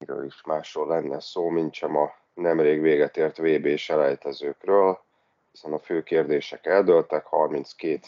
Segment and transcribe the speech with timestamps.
[0.00, 5.00] miről is másról lenne szó, mint sem a nemrég véget ért vb selejtezőkről,
[5.50, 8.00] hiszen a fő kérdések eldőltek, 32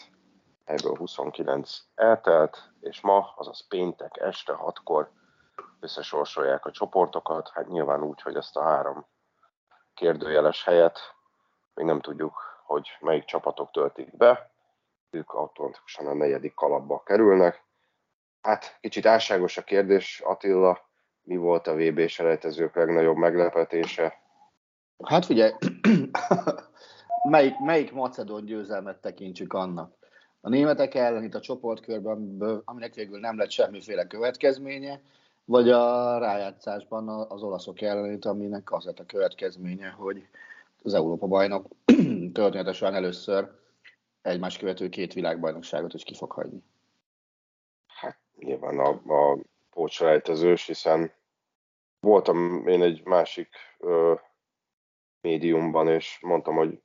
[0.65, 5.11] ebből 29 eltelt, és ma, azaz péntek este 6-kor
[5.79, 9.05] összesorsolják a csoportokat, hát nyilván úgy, hogy ezt a három
[9.93, 10.99] kérdőjeles helyet
[11.73, 12.33] még nem tudjuk,
[12.65, 14.51] hogy melyik csapatok töltik be,
[15.09, 17.63] ők automatikusan a negyedik kalapba kerülnek.
[18.41, 20.91] Hát kicsit álságos a kérdés, Attila,
[21.23, 24.21] mi volt a VB selejtezők legnagyobb meglepetése?
[25.03, 25.51] Hát figyelj,
[27.29, 29.93] melyik, melyik macedon győzelmet tekintsük annak?
[30.41, 35.01] A németek ellen itt a csoportkörben, aminek végül nem lett semmiféle következménye,
[35.45, 40.27] vagy a rájátszásban az olaszok ellen, aminek az lett a következménye, hogy
[40.83, 41.67] az Európa bajnok
[42.33, 43.51] történetesen először
[44.21, 46.63] egymás követő két világbajnokságot is ki fog hagyni.
[47.87, 49.37] Hát nyilván a, a
[49.73, 51.13] pótselejtezős, hiszen
[51.99, 54.13] voltam én egy másik ö,
[55.21, 56.81] médiumban, és mondtam, hogy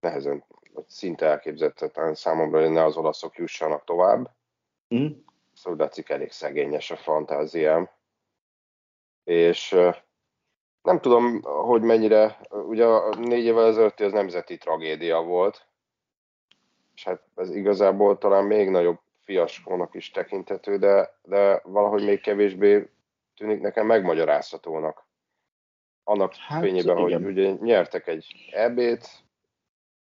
[0.00, 4.30] nehezen, vagy szinte elképzelhetetlen számomra, hogy ne az olaszok jussanak tovább.
[4.94, 5.08] Mm.
[5.52, 7.90] Szóval látszik elég szegényes a fantáziám.
[9.24, 9.90] És ö,
[10.82, 15.66] nem tudom, hogy mennyire, ugye a négy évvel ezelőtt ez nemzeti tragédia volt,
[16.94, 22.90] és hát ez igazából talán még nagyobb fiaskónak is tekintető, de, de valahogy még kevésbé
[23.36, 25.06] tűnik nekem megmagyarázhatónak.
[26.04, 27.22] Annak hát, fényében, igen.
[27.22, 29.08] hogy ugye nyertek egy EB-t,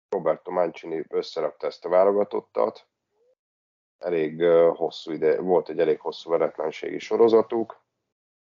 [0.09, 2.88] Roberto Mancini összerakta ezt a válogatottat,
[3.97, 4.44] elég
[4.75, 7.84] hosszú ide, volt egy elég hosszú veretlenségi sorozatuk,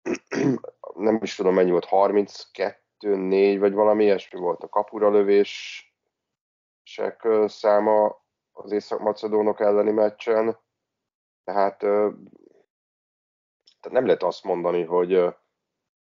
[0.94, 5.58] nem is tudom mennyi volt, 32, 4 vagy valami ilyesmi volt a kapura lövések
[7.46, 8.26] száma
[8.62, 10.58] az észak-macedónok elleni meccsen,
[11.44, 12.14] tehát, tehát
[13.90, 15.24] nem lehet azt mondani, hogy,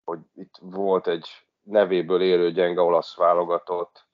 [0.03, 1.27] hogy itt volt egy
[1.61, 4.07] nevéből élő gyenge olasz válogatott,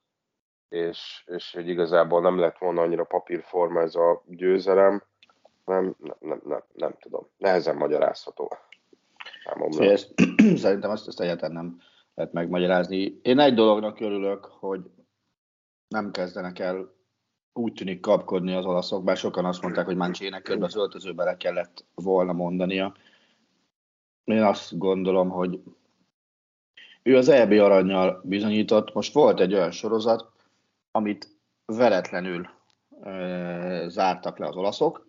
[0.70, 5.04] és, és hogy igazából nem lett volna annyira papírforma ez a győzelem,
[5.66, 7.28] nem, nem, nem, nem, nem tudom.
[7.38, 8.52] Nehezen magyarázható.
[10.56, 11.78] Szerintem azt, azt egyáltalán nem
[12.14, 13.20] lehet megmagyarázni.
[13.22, 14.82] Én egy dolognak örülök, hogy
[15.88, 16.98] nem kezdenek el
[17.60, 21.38] úgy tűnik kapkodni az olaszok, bár sokan azt mondták, hogy Mancsének körbe az öltözőbe le
[21.38, 22.96] kellett volna mondania.
[24.24, 25.62] Én azt gondolom, hogy
[27.04, 28.94] ő az EB aranyjal bizonyított.
[28.94, 30.32] Most volt egy olyan sorozat,
[30.92, 32.50] amit veretlenül
[33.02, 35.08] e, zártak le az olaszok,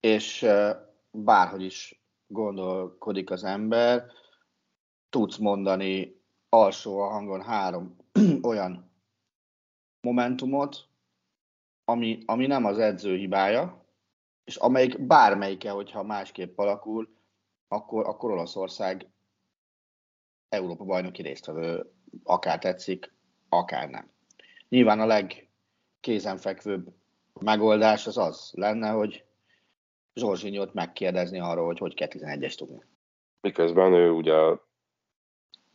[0.00, 4.04] és e, bárhogy is gondolkodik az ember,
[5.10, 7.96] tudsz mondani alsó a hangon három
[8.42, 8.90] olyan
[10.00, 10.88] momentumot,
[11.88, 13.84] ami, ami nem az edző hibája,
[14.44, 17.08] és amelyik bármelyike, hogyha másképp alakul,
[17.68, 19.10] akkor, akkor Olaszország
[20.48, 21.92] Európa bajnoki résztvevő,
[22.24, 23.12] akár tetszik,
[23.48, 24.10] akár nem.
[24.68, 26.88] Nyilván a legkézenfekvőbb
[27.40, 29.24] megoldás az az lenne, hogy
[30.14, 32.84] Zsorzsinyót megkérdezni arról, hogy hogy kell 11-es tudni.
[33.40, 34.34] Miközben ő ugye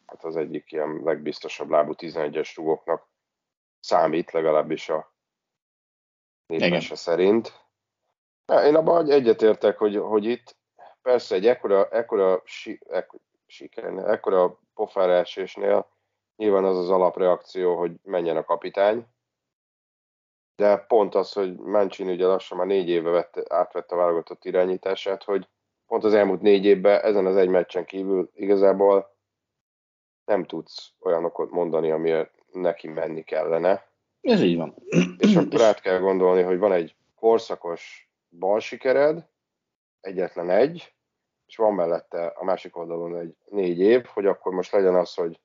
[0.05, 3.07] hát az egyik ilyen legbiztosabb lábú 11-es rugóknak
[3.79, 5.12] számít, legalábbis a
[6.59, 7.61] népmese szerint.
[8.65, 10.55] Én abban egyetértek, hogy, hogy itt
[11.01, 15.87] persze egy ekkora, ekkora, si, ekkora siker, ekkora pofára esésnél
[16.35, 19.07] nyilván az az alapreakció, hogy menjen a kapitány,
[20.55, 25.23] de pont az, hogy Mancini ugye lassan már négy éve vette, átvette a válogatott irányítását,
[25.23, 25.47] hogy
[25.87, 29.15] pont az elmúlt négy évben ezen az egy meccsen kívül igazából
[30.25, 33.91] nem tudsz olyanokat mondani, amiért neki menni kellene.
[34.23, 34.75] Ez így van.
[35.17, 39.27] És akkor át kell gondolni, hogy van egy korszakos bal sikered,
[40.01, 40.93] egyetlen egy,
[41.45, 45.39] és van mellette a másik oldalon egy négy év, hogy akkor most legyen az, hogy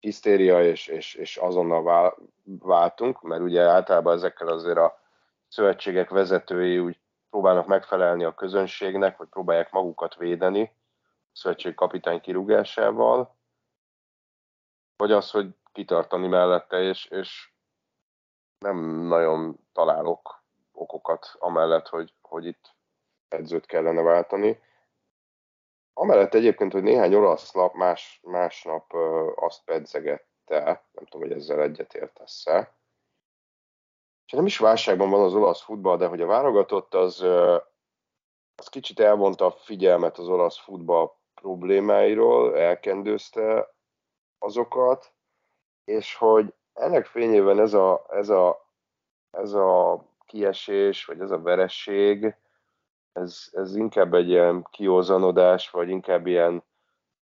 [0.00, 2.14] hisztéria, és, és, és azonnal
[2.44, 5.00] váltunk, mert ugye általában ezekkel azért a
[5.48, 7.00] szövetségek vezetői úgy
[7.30, 13.36] próbálnak megfelelni a közönségnek, vagy próbálják magukat védeni a szövetség kapitány kirúgásával,
[14.96, 17.49] vagy az, hogy kitartani mellette, és, és
[18.60, 18.76] nem
[19.06, 22.74] nagyon találok okokat amellett, hogy, hogy itt
[23.28, 24.60] edzőt kellene váltani.
[25.92, 28.92] Amellett egyébként, hogy néhány olasz lap más, másnap
[29.34, 30.62] azt pedzegette,
[30.92, 32.74] nem tudom, hogy ezzel egyetértesz-e,
[34.30, 37.20] és nem is válságban van az olasz futball, de hogy a válogatott az,
[38.54, 43.74] az kicsit elvonta a figyelmet az olasz futball problémáiról, elkendőzte
[44.38, 45.12] azokat,
[45.84, 48.68] és hogy ennek fényében ez a, ez a,
[49.30, 52.34] ez a kiesés, vagy ez a veresség,
[53.12, 56.62] ez, ez inkább egy ilyen kiózanodás, vagy inkább ilyen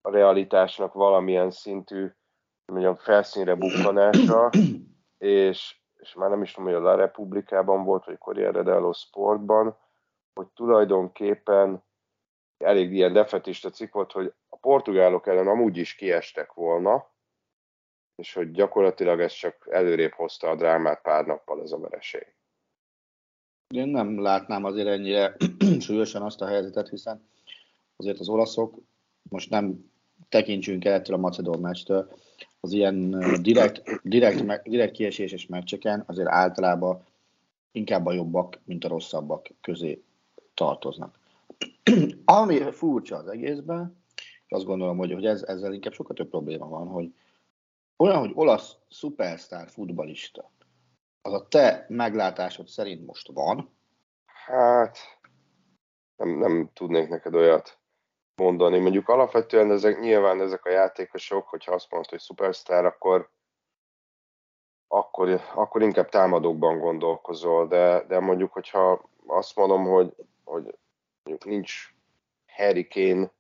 [0.02, 2.12] a realitásnak valamilyen szintű
[2.66, 4.50] mondjam, felszínre bukkanása,
[5.18, 9.78] és, és már nem is tudom, hogy a La Republikában volt, vagy Corriere dello Sportban,
[10.34, 11.84] hogy tulajdonképpen
[12.58, 17.12] elég ilyen defetista cikk volt, hogy a portugálok ellen amúgy is kiestek volna,
[18.16, 22.34] és hogy gyakorlatilag ez csak előrébb hozta a drámát pár nappal ez a vereség.
[23.68, 25.36] Én nem látnám azért ennyire
[25.80, 27.28] súlyosan azt a helyzetet, hiszen
[27.96, 28.78] azért az olaszok
[29.30, 29.92] most nem
[30.30, 32.12] tekintsünk el ettől a Macedón meccstől,
[32.60, 37.06] az ilyen direkt, direkt, direkt kieséses meccseken azért általában
[37.72, 40.04] inkább a jobbak, mint a rosszabbak közé
[40.54, 41.20] tartoznak.
[42.26, 46.68] Ami furcsa az egészben, és azt gondolom, hogy, hogy ez, ezzel inkább sokkal több probléma
[46.68, 47.14] van, hogy
[48.04, 50.52] olyan, hogy olasz szupersztár futbalista,
[51.22, 53.78] az a te meglátásod szerint most van?
[54.26, 54.98] Hát,
[56.16, 57.80] nem, nem tudnék neked olyat
[58.36, 58.80] mondani.
[58.80, 63.30] Mondjuk alapvetően ezek, nyilván ezek a játékosok, hogyha azt mondod, hogy szupersztár, akkor,
[64.88, 70.78] akkor, akkor inkább támadókban gondolkozol, de, de mondjuk, hogyha azt mondom, hogy, hogy
[71.24, 71.94] mondjuk nincs
[72.48, 73.32] Harry Kane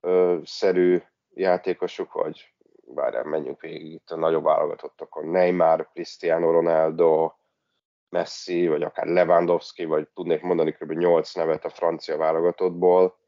[0.00, 1.02] ö, szerű
[1.34, 2.52] játékosok, vagy
[2.94, 7.32] várjál, menjünk végig itt a nagyobb válogatottakon, Neymar, Cristiano Ronaldo,
[8.08, 10.92] Messi, vagy akár Lewandowski, vagy tudnék mondani kb.
[10.92, 13.18] 8 nevet a francia válogatottból,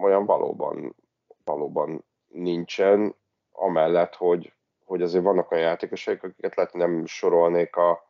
[0.00, 0.96] olyan valóban,
[1.44, 3.14] valóban nincsen,
[3.50, 4.52] amellett, hogy,
[4.84, 8.04] hogy azért vannak olyan játékosok, akiket lehet nem sorolnék a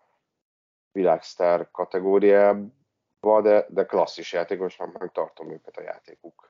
[0.93, 6.47] világsztár kategóriába, de, de klasszis játékosnak meg tartom őket a játékuk.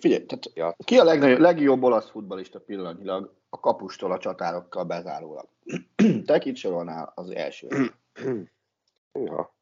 [0.00, 0.76] Figyelj, tehát ja.
[0.84, 5.48] ki a legnagyobb, legjobb olasz futbalista pillanatnyilag a kapustól a csatárokkal bezárólag?
[6.26, 7.68] Te kit sorolnál az első?
[9.26, 9.54] ja.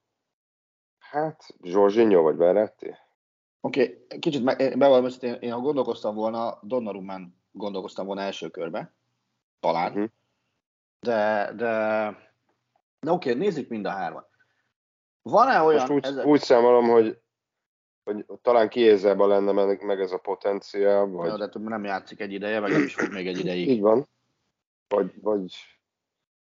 [0.98, 2.94] Hát, Zsorzsinyó vagy Beretti?
[3.60, 4.44] Oké, okay, kicsit
[4.78, 8.94] bevallom, hogy én, én ha gondolkoztam volna, Donnarumán gondolkoztam volna első körbe,
[9.60, 10.08] talán, uh-huh.
[11.00, 11.66] de, de,
[13.00, 14.28] de oké, okay, nézzük mind a hármat.
[15.22, 15.80] Van-e olyan...
[15.80, 16.26] Most úgy, ezek...
[16.26, 17.21] úgy számolom, hogy,
[18.04, 21.28] hogy talán kiézzelben lenne meg, meg ez a potenciál, vagy...
[21.28, 23.68] Ja, de nem játszik egy ideje, meg nem is fog még egy ideig.
[23.68, 24.08] Így van.
[24.88, 25.54] Vagy, vagy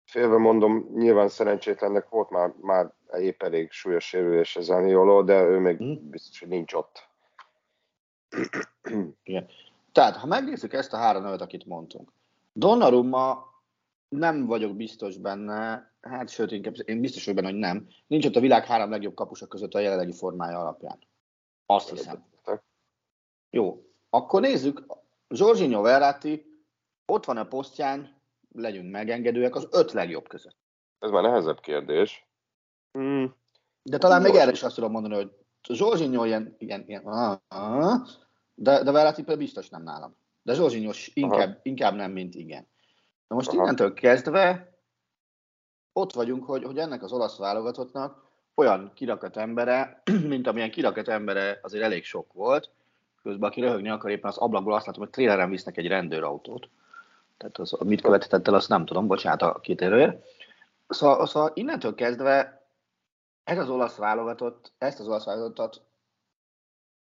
[0.06, 5.60] félve mondom, nyilván szerencsétlennek volt már, már épp elég súlyos sérülés az Aniolo, de ő
[5.60, 6.10] még hmm.
[6.10, 7.07] biztos, hogy nincs ott.
[9.24, 9.48] Igen.
[9.92, 12.12] Tehát, ha megnézzük ezt a három nevet, akit mondtunk,
[12.53, 13.48] Donnarumma
[14.10, 17.88] nem vagyok biztos benne, hát sőt, inkább én biztos vagyok benne, hogy nem.
[18.08, 21.00] Nincs ott a világ három legjobb kapusa között a jelenlegi formája alapján.
[21.71, 22.25] Azt hiszem.
[23.49, 24.85] Jó, akkor nézzük.
[25.27, 26.63] Jorginho Verratti
[27.05, 28.21] ott van a posztján,
[28.51, 30.57] legyünk megengedőek, az öt legjobb között.
[30.99, 32.27] Ez már nehezebb kérdés.
[32.91, 33.35] Hmm.
[33.83, 35.31] De talán még erre is azt tudom mondani, hogy
[35.69, 38.07] Zsorzsinyó ilyen, ilyen, ilyen ah, ah,
[38.53, 40.15] de, de Verratti például biztos nem nálam.
[40.41, 42.67] De Zsorzsinyó inkább, inkább nem, mint igen.
[43.27, 43.61] Na most Aha.
[43.61, 44.77] innentől kezdve
[45.93, 48.28] ott vagyunk, hogy, hogy ennek az olasz válogatottnak
[48.60, 52.70] olyan kirakat embere, mint amilyen kirakat embere azért elég sok volt,
[53.24, 56.70] közben aki röhögni akar éppen az ablakból azt látom, hogy tréleren visznek egy rendőrautót.
[57.38, 60.25] Tehát az, mit követett el, azt nem tudom, bocsánat a két erőért.
[60.88, 62.68] Szóval, szóval innentől kezdve
[63.44, 65.82] ez az olasz válogatott, ezt az olasz válogatottat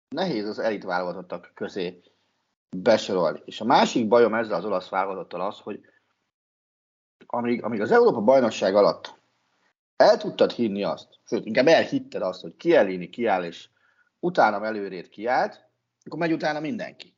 [0.08, 2.00] nehéz az elit válogatottak közé
[2.76, 3.42] besorolni.
[3.44, 5.80] És a másik bajom ezzel az olasz válogatottal az, hogy
[7.26, 9.17] amíg, amíg az Európa bajnokság alatt
[9.98, 13.68] el tudtad hinni azt, sőt, inkább elhitted azt, hogy Kielini kiáll, és
[14.20, 15.66] utána előrét kiállt,
[16.04, 17.16] akkor megy utána mindenki.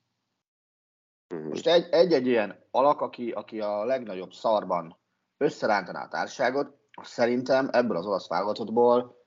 [1.28, 1.48] Mhm.
[1.48, 4.98] Most egy-egy ilyen alak, aki, aki a legnagyobb szarban
[5.36, 9.24] összerántaná a társaságot, szerintem ebből az olasz válogatottból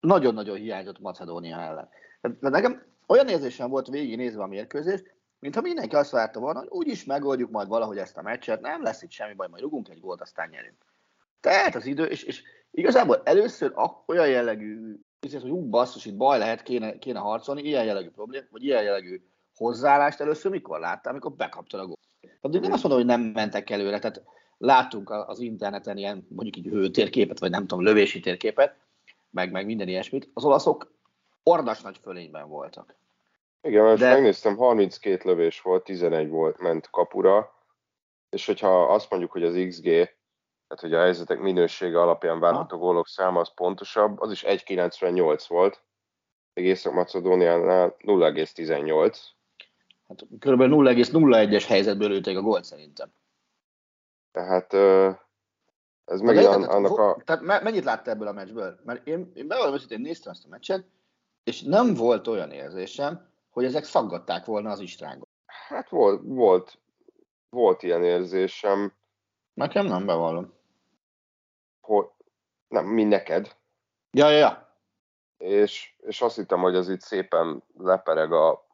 [0.00, 1.88] nagyon-nagyon hiányzott Macedónia ellen.
[2.20, 6.68] De nekem olyan érzésem volt végig nézve a mérkőzést, mintha mindenki azt várta volna, hogy
[6.68, 10.00] úgyis megoldjuk majd valahogy ezt a meccset, nem lesz itt semmi baj, majd rugunk egy
[10.00, 10.84] gólt, aztán nyerünk.
[11.40, 13.72] Tehát az idő, és, és igazából először
[14.06, 18.64] olyan jellegű, hogy ú, basszus, itt baj lehet, kéne, kéne harcolni, ilyen jellegű problém, vagy
[18.64, 19.20] ilyen jellegű
[19.54, 21.98] hozzáállást először mikor láttál, amikor bekaptad a gólt.
[22.40, 24.22] Addig nem azt mondom, hogy nem mentek előre, tehát
[24.58, 28.76] láttunk az interneten ilyen mondjuk így hőtérképet, vagy nem tudom, lövési térképet,
[29.30, 30.30] meg, meg minden ilyesmit.
[30.34, 30.94] Az olaszok
[31.42, 32.96] ordas nagy fölényben voltak.
[33.62, 34.12] Igen, mert De...
[34.12, 37.54] megnéztem, 32 lövés volt, 11 volt, ment kapura,
[38.30, 40.08] és hogyha azt mondjuk, hogy az XG,
[40.72, 45.82] tehát hogy a helyzetek minősége alapján várható gólok száma az pontosabb, az is 1,98 volt,
[46.54, 49.16] még Észak-Macedóniánál 0,18.
[50.08, 50.60] Hát kb.
[50.60, 53.12] 0,01-es helyzetből lőtték a gólt szerintem.
[54.30, 54.72] Tehát
[56.04, 57.22] ez meg an, annak a...
[57.24, 58.80] Tehát mennyit látta ebből a meccsből?
[58.84, 60.84] Mert én, én bevallom hogy én néztem ezt a meccset,
[61.44, 65.28] és nem volt olyan érzésem, hogy ezek szaggatták volna az istrángot.
[65.68, 66.78] Hát volt, volt,
[67.50, 68.92] volt ilyen érzésem.
[69.54, 70.60] Nekem nem bevallom.
[71.82, 72.06] Hogy,
[72.68, 73.56] nem, mi neked.
[74.10, 74.76] Ja, ja, ja.
[75.36, 78.66] És, és azt hittem, hogy az itt szépen lepereg a,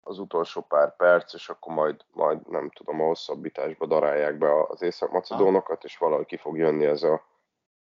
[0.00, 4.82] az utolsó pár perc, és akkor majd, majd nem tudom, a hosszabbításba darálják be az
[4.82, 7.26] észak-macedónokat, és valahogy ki fog jönni ez a,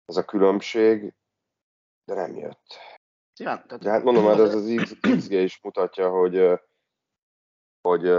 [0.05, 1.13] ez a különbség,
[2.05, 2.77] de nem jött.
[3.39, 3.83] Ja, tehát...
[3.83, 6.59] De hát mondom, mert ez az XG is mutatja, hogy,
[7.81, 8.13] hogy,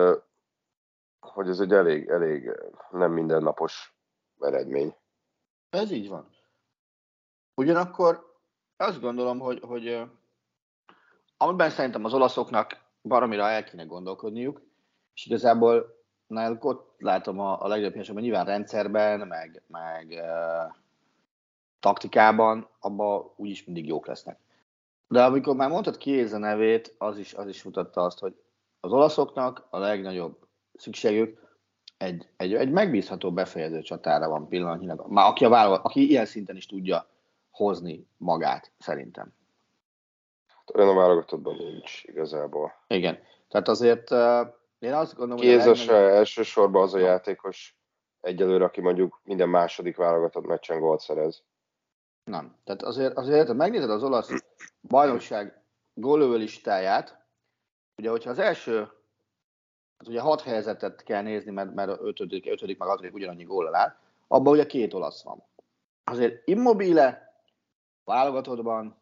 [1.20, 2.50] hogy ez egy elég, elég
[2.90, 3.94] nem mindennapos
[4.38, 4.94] eredmény.
[5.70, 6.28] Ez így van.
[7.54, 8.38] Ugyanakkor
[8.76, 10.02] azt gondolom, hogy, hogy
[11.36, 14.62] amiben szerintem az olaszoknak baromira el kéne gondolkodniuk,
[15.14, 20.74] és igazából náluk ott látom a, a legjobb hogy nyilván rendszerben, meg, meg uh,
[21.80, 24.38] taktikában, abban úgyis mindig jók lesznek.
[25.08, 28.34] De amikor már mondtad Kiéza nevét, az is, az is mutatta azt, hogy
[28.80, 31.39] az olaszoknak a legnagyobb szükségük
[32.00, 35.07] egy, egy, egy megbízható befejező csatára van pillanatnyilag.
[35.09, 37.09] Már aki, a válogat, aki ilyen szinten is tudja
[37.50, 39.35] hozni magát, szerintem.
[40.75, 42.73] Olyan a válogatottban nincs igazából.
[42.87, 43.19] Igen.
[43.49, 44.47] Tehát azért uh,
[44.78, 45.47] én azt gondolom, hogy...
[45.47, 46.11] Kézes legnagyobb...
[46.11, 47.78] elsősorban az a játékos
[48.21, 51.42] egyelőre, aki mondjuk minden második válogatott meccsen gólt szerez.
[52.25, 52.57] Nem.
[52.64, 54.30] Tehát azért, azért ha megnézed az olasz
[54.80, 55.62] bajnokság
[55.95, 57.25] gólövő listáját,
[57.97, 58.88] ugye, hogyha az első,
[60.00, 63.97] hát ugye hat helyzetet kell nézni, mert, mert ötödik, ötödik meg hatodik ugyanannyi gól áll,
[64.28, 65.42] abban ugye két olasz van.
[66.04, 67.35] Azért immobile,
[68.04, 68.97] válogatottban,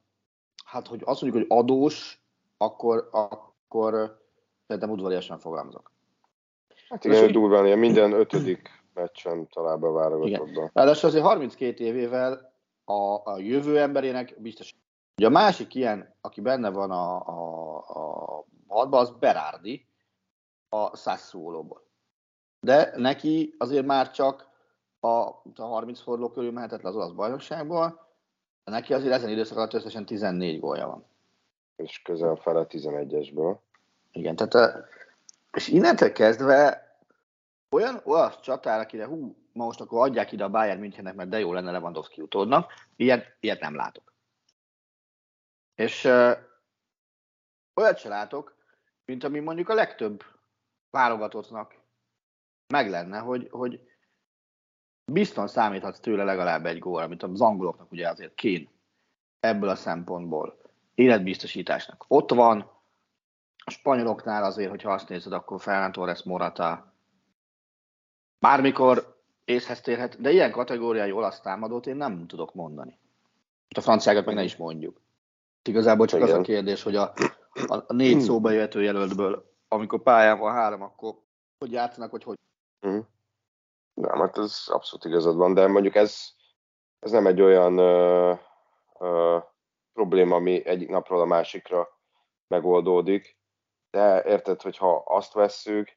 [0.64, 2.22] hát hogy azt mondjuk, hogy adós,
[2.56, 4.22] akkor, akkor
[4.66, 5.90] szerintem udvariasan fogalmazok.
[6.88, 10.70] Hát igen, hogy durván ilyen minden ötödik meccsen talán be válogatottban.
[10.72, 12.52] Ráadásul azért 32 évével
[12.84, 14.74] a, a jövő emberének biztos.
[15.16, 19.86] Ugye a másik ilyen, aki benne van a, a, a hadban, az Berardi
[20.68, 21.86] a Sassuolo-ból.
[22.60, 24.48] De neki azért már csak
[25.00, 28.06] a, a 30 forduló körül mehetett le az olasz bajnokságból,
[28.64, 31.04] de neki azért ezen időszak alatt összesen 14 gólja van.
[31.76, 33.56] És közel fele 11-esből.
[34.12, 34.88] Igen, tehát
[35.52, 36.88] és innentől kezdve
[37.70, 41.38] olyan olasz csatár, akire hú, ma most akkor adják ide a Bayern Münchennek, mert de
[41.38, 44.12] jó lenne Lewandowski utódnak, ilyet, ilyet nem látok.
[45.74, 46.36] És uh,
[47.74, 48.56] olyat se látok,
[49.04, 50.24] mint ami mondjuk a legtöbb
[50.90, 51.78] válogatottnak
[52.66, 53.80] meg lenne, hogy, hogy
[55.12, 58.68] bizton számíthatsz tőle legalább egy gól, amit az angoloknak ugye azért kén
[59.40, 60.60] ebből a szempontból
[60.94, 62.04] életbiztosításnak.
[62.08, 62.70] Ott van,
[63.64, 66.92] a spanyoloknál azért, hogyha azt nézed, akkor Ferran Torres Morata
[68.38, 72.98] bármikor észhez térhet, de ilyen kategóriai olasz támadót én nem tudok mondani.
[73.76, 75.00] A franciákat meg ne is mondjuk.
[75.62, 76.32] Igazából csak Igen.
[76.32, 77.12] az a kérdés, hogy a,
[77.68, 81.14] a négy szóba jöhető jelöltből, amikor pályán van három, akkor
[81.58, 82.36] hogy játszanak, hogy hogy.
[82.86, 82.98] Mm.
[83.94, 86.28] Nem, hát ez abszolút igazad van, de mondjuk ez,
[86.98, 88.34] ez nem egy olyan ö,
[88.98, 89.38] ö,
[89.92, 91.88] probléma, ami egyik napról a másikra
[92.46, 93.36] megoldódik.
[93.90, 95.96] De érted, hogyha azt vesszük,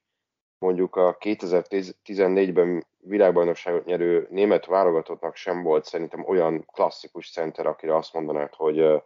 [0.57, 8.13] mondjuk a 2014-ben világbajnokságot nyerő német válogatottnak sem volt szerintem olyan klasszikus center, akire azt
[8.13, 9.03] mondanád, hogy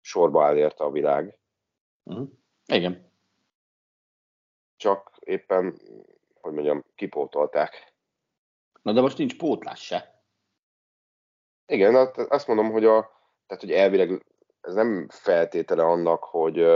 [0.00, 1.38] sorba áll érte a világ.
[2.02, 2.28] Uh-huh.
[2.66, 3.11] Igen.
[4.82, 5.80] Csak éppen,
[6.40, 7.92] hogy mondjam, kipótolták.
[8.82, 10.24] Na de most nincs pótlás se.
[11.66, 13.00] Igen, hát azt mondom, hogy a,
[13.46, 14.24] tehát, hogy elvileg
[14.60, 16.66] ez nem feltétele annak, hogy,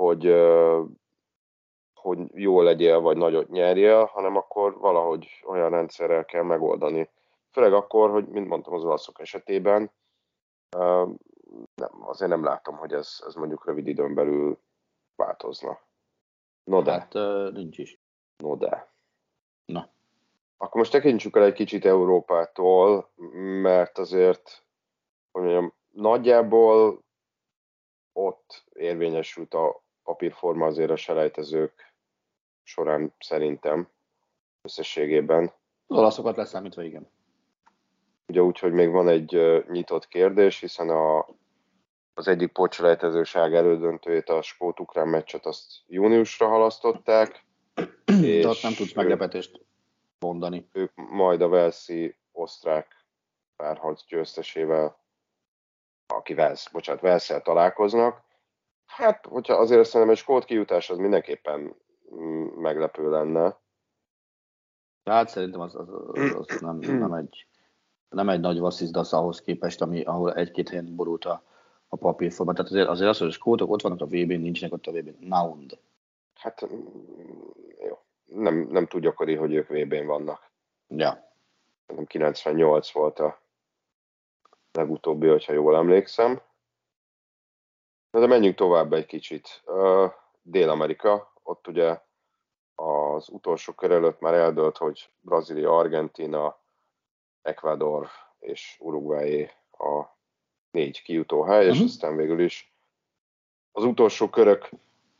[0.00, 0.24] hogy
[1.94, 7.10] hogy jó legyél, vagy nagyot nyerjél, hanem akkor valahogy olyan rendszerrel kell megoldani.
[7.50, 9.90] Főleg akkor, hogy, mint mondtam az olaszok esetében,
[11.74, 14.58] nem, azért nem látom, hogy ez, ez mondjuk rövid időn belül
[15.16, 15.88] változna.
[16.70, 16.90] No de.
[16.90, 17.12] Hát
[17.52, 18.00] nincs is.
[18.36, 18.92] No de.
[19.64, 19.88] Na.
[20.56, 23.10] Akkor most tekintsük el egy kicsit Európától,
[23.62, 24.64] mert azért,
[25.30, 27.02] hogy mondjam, nagyjából
[28.12, 31.94] ott érvényesült a papírforma azért a selejtezők
[32.62, 33.88] során szerintem
[34.62, 35.52] összességében.
[35.86, 37.10] Az olaszokat leszámítva, igen.
[38.26, 41.26] Ugye úgy, hogy még van egy nyitott kérdés, hiszen a,
[42.20, 47.44] az egyik pocselejtezőság elődöntőjét, a skót-ukrán meccset azt júniusra halasztották.
[48.04, 49.64] De ott nem tudsz meglepetést
[50.18, 50.68] mondani.
[50.72, 53.06] Ők majd a Velszi osztrák
[53.56, 54.98] párharc győztesével,
[56.06, 58.22] aki Velsz, bocsánat, Velszel találkoznak.
[58.86, 61.76] Hát, hogyha azért szerintem egy skót kijutás az mindenképpen
[62.14, 63.58] mm, meglepő lenne.
[65.04, 67.46] Hát szerintem az, az, az, az nem, nem, egy,
[68.08, 71.48] nem egy nagy vasszizdasz ahhoz képest, ami, ahol egy-két helyen borult a,
[71.92, 72.52] a papírforma.
[72.52, 75.26] Tehát azért, azért az, hogy a skótok ott vannak a VB-n, nincsenek ott a VB-n.
[75.26, 75.78] Naund.
[76.34, 76.86] Hát, mm,
[77.78, 77.98] jó.
[78.24, 80.50] Nem, nem túl gyakori, hogy ők VB-n vannak.
[80.88, 81.28] Ja.
[81.86, 83.40] Szerintem 98 volt a
[84.72, 86.40] legutóbbi, hogyha jól emlékszem.
[88.10, 89.62] Na de menjünk tovább egy kicsit.
[90.42, 92.00] Dél-Amerika, ott ugye
[92.74, 96.58] az utolsó kör előtt már eldölt, hogy Brazília, Argentina,
[97.42, 100.18] Ecuador és Uruguay a
[100.70, 101.76] négy kijutó hely, uh-huh.
[101.76, 102.74] és aztán végül is
[103.72, 104.70] az utolsó körök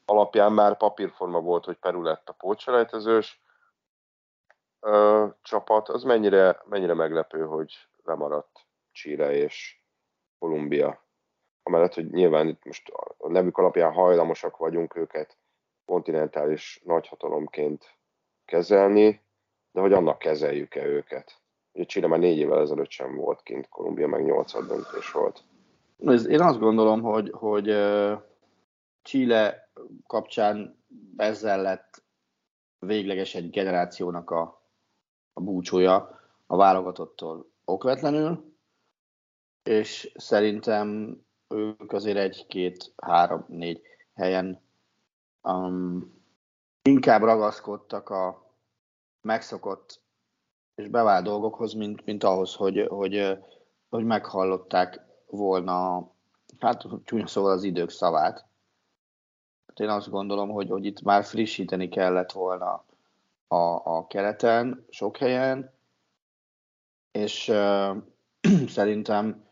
[0.05, 3.43] alapján már papírforma volt, hogy Peru lett a pótselejtezős
[4.81, 5.89] ö, csapat.
[5.89, 7.73] Az mennyire, mennyire meglepő, hogy
[8.05, 9.83] lemaradt Chile és
[10.39, 11.05] Kolumbia.
[11.63, 12.89] Amellett, hogy nyilván itt most
[13.19, 15.39] a nevük alapján hajlamosak vagyunk őket
[15.85, 17.99] kontinentális nagyhatalomként
[18.45, 19.23] kezelni,
[19.73, 21.40] de hogy annak kezeljük-e őket.
[21.81, 25.45] Ugye Chile már négy évvel ezelőtt sem volt kint, Kolumbia meg nyolcad döntés volt.
[26.29, 27.67] Én azt gondolom, hogy, hogy
[29.03, 29.71] Chile
[30.07, 30.85] kapcsán
[31.17, 32.03] ezzel lett
[32.79, 34.63] végleges egy generációnak a,
[35.33, 38.55] a búcsúja a válogatottól okvetlenül,
[39.63, 43.81] és szerintem ők azért egy, két, három, négy
[44.15, 44.61] helyen
[45.43, 46.15] um,
[46.83, 48.53] inkább ragaszkodtak a
[49.21, 50.01] megszokott
[50.81, 53.39] és bevált dolgokhoz, mint, mint ahhoz, hogy, hogy,
[53.89, 56.09] hogy meghallották volna,
[56.59, 58.47] hát csúnya szóval az idők szavát.
[59.67, 62.85] Hát én azt gondolom, hogy, hogy itt már frissíteni kellett volna
[63.47, 65.73] a, a kereten, sok helyen,
[67.11, 67.97] és uh,
[68.77, 69.49] szerintem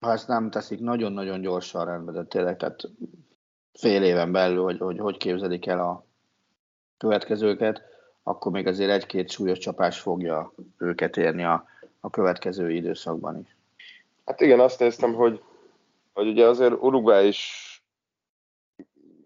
[0.00, 2.90] ha ezt nem teszik nagyon-nagyon gyorsan rendbe, de tényleg, tehát
[3.72, 6.06] fél éven belül, hogy hogy, hogy képzelik el a
[6.96, 7.91] következőket,
[8.22, 11.64] akkor még azért egy-két súlyos csapás fogja őket érni a,
[12.00, 13.56] a következő időszakban is.
[14.24, 15.42] Hát igen, azt néztem, hogy,
[16.12, 17.70] hogy ugye azért Uruguay is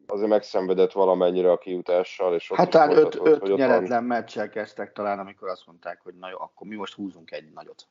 [0.07, 2.35] azért megszenvedett valamennyire a kiutással.
[2.35, 6.15] És hát talán öt, öt hogy nyeretlen van, meccsel kezdtek talán, amikor azt mondták, hogy
[6.15, 7.89] na jó, akkor mi most húzunk egy nagyot.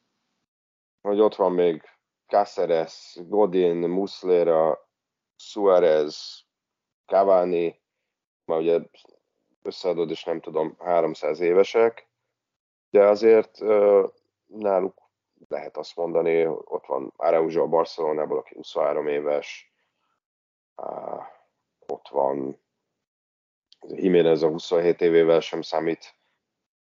[1.01, 1.83] Hogy ott van még
[2.27, 4.89] Cáceres, Godin, Muslera,
[5.35, 6.45] Suarez,
[7.05, 7.81] Cavani,
[8.45, 8.79] ma ugye
[9.65, 12.07] összeadod, és nem tudom, 300 évesek,
[12.89, 13.59] de azért
[14.45, 15.05] náluk
[15.47, 19.73] lehet azt mondani, ott van Araujo a Barcelonából, aki 23 éves,
[21.87, 22.59] ott van
[23.87, 26.15] Jiménez a 27 évével sem számít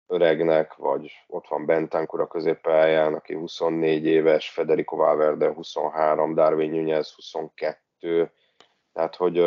[0.07, 7.13] öregnek, vagy ott van Bentancur a középpályán, aki 24 éves, Federico Valverde 23, Darwin Nunez
[7.15, 8.31] 22,
[8.93, 9.37] tehát hogy,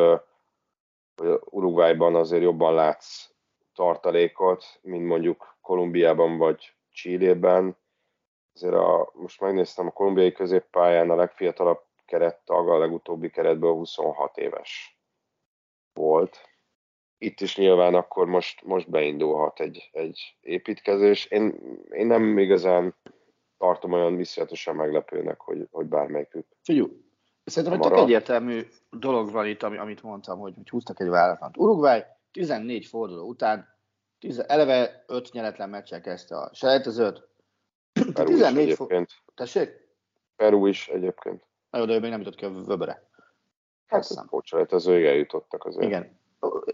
[1.21, 3.31] hogy Uruguayban azért jobban látsz
[3.75, 7.77] tartalékot, mint mondjuk Kolumbiában vagy Chilében.
[8.55, 14.99] Azért a, most megnéztem a kolumbiai középpályán a legfiatalabb kerettag, a legutóbbi keretből 26 éves
[15.93, 16.51] volt
[17.23, 21.27] itt is nyilván akkor most, most beindulhat egy, egy építkezés.
[21.27, 22.95] Én, én nem igazán
[23.59, 26.47] tartom olyan viszonyatosan meglepőnek, hogy, hogy bármelyikük.
[26.63, 26.89] Figyú,
[27.45, 31.57] szerintem egy egyértelmű dolog van itt, amit mondtam, hogy, hogy húztak egy váratlant.
[31.57, 33.69] Uruguay 14 forduló után
[34.19, 37.29] 10, eleve 5 nyeretlen meccsel kezdte a selejtezőt.
[38.15, 39.13] Peru 14 is egyébként.
[39.13, 39.35] For...
[39.35, 39.71] Tessék?
[40.37, 41.47] Peru is egyébként.
[41.71, 43.09] Na jó, de ő még nem jutott ki a vöböre.
[43.87, 44.41] Hát, a
[44.87, 45.87] eljutottak azért.
[45.87, 46.19] Igen,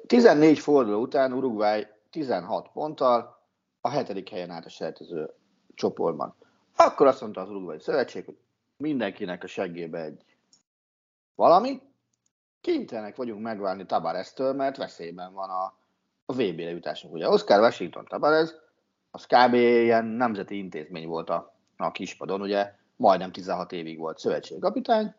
[0.07, 3.37] 14 forduló után Uruguay 16 ponttal
[3.81, 5.31] a hetedik helyen állt a sejtező
[5.75, 6.35] csoportban.
[6.77, 8.37] Akkor azt mondta az Uruguay Szövetség, hogy
[8.77, 10.25] mindenkinek a seggébe egy
[11.37, 11.83] valami,
[12.61, 15.65] kénytelenek vagyunk megválni Tabarez-től, mert veszélyben van a,
[16.27, 17.15] a VB-re jutásunk.
[17.15, 18.55] Ugye Oscar Washington Tabarez,
[19.11, 19.55] az kb.
[19.55, 25.15] ilyen nemzeti intézmény volt a, a kispadon, ugye majdnem 16 évig volt szövetségkapitány,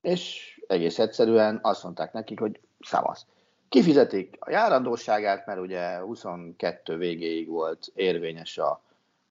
[0.00, 3.26] és egész egyszerűen azt mondták nekik, hogy szavasz.
[3.68, 8.82] Kifizetik a járandóságát, mert ugye 22 végéig volt érvényes a,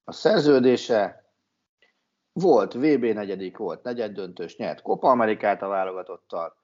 [0.03, 1.28] a szerződése,
[2.39, 6.55] volt VB negyedik, volt negyeddöntős, nyert Copa Amerikát a válogatottal,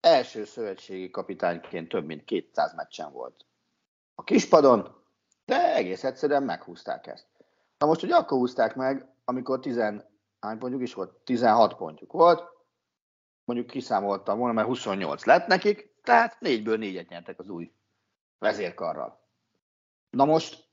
[0.00, 3.44] első szövetségi kapitányként több mint 200 meccsen volt
[4.14, 5.04] a kispadon,
[5.44, 7.26] de egész egyszerűen meghúzták ezt.
[7.78, 9.76] Na most, hogy akkor húzták meg, amikor 10,
[10.40, 11.14] hány pontjuk is volt?
[11.24, 12.42] 16 pontjuk volt,
[13.44, 17.72] mondjuk kiszámoltam volna, mert 28 lett nekik, tehát négyből négyet nyertek az új
[18.38, 19.20] vezérkarral.
[20.10, 20.68] Na most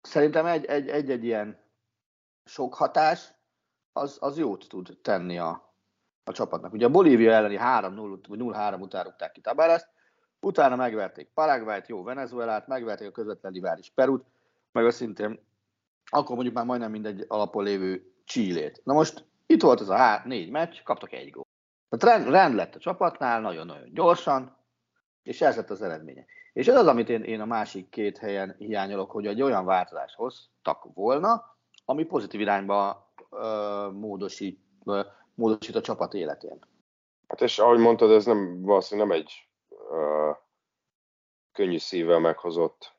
[0.00, 1.60] szerintem egy-egy egy ilyen
[2.44, 3.32] sok hatás,
[3.92, 5.74] az, az jót tud tenni a,
[6.24, 6.72] a csapatnak.
[6.72, 9.88] Ugye a Bolívia elleni 3-0 vagy 0-3 után rúgták ki Tabareszt,
[10.40, 14.24] utána megverték Paraguayt, jó Venezuelát, megverték a közvetlen rivális Perut,
[14.72, 15.40] meg a szintén
[16.04, 18.80] akkor mondjuk már majdnem mindegy alapon lévő Csillét.
[18.84, 21.46] Na most itt volt ez a há- négy meccs, kaptak egy gól.
[21.88, 24.56] Tehát rend, rend lett a csapatnál, nagyon-nagyon gyorsan,
[25.22, 26.24] és ez lett az eredménye.
[26.52, 30.14] És ez az, amit én, én a másik két helyen hiányolok, hogy egy olyan változást
[30.14, 33.01] hoztak volna, ami pozitív irányba
[33.92, 34.60] módosít,
[35.34, 36.58] módosít a csapat életén.
[37.28, 39.48] Hát és ahogy mondtad, ez nem, valószínűleg nem egy
[39.90, 40.30] ö,
[41.52, 42.92] könnyű szívvel meghozott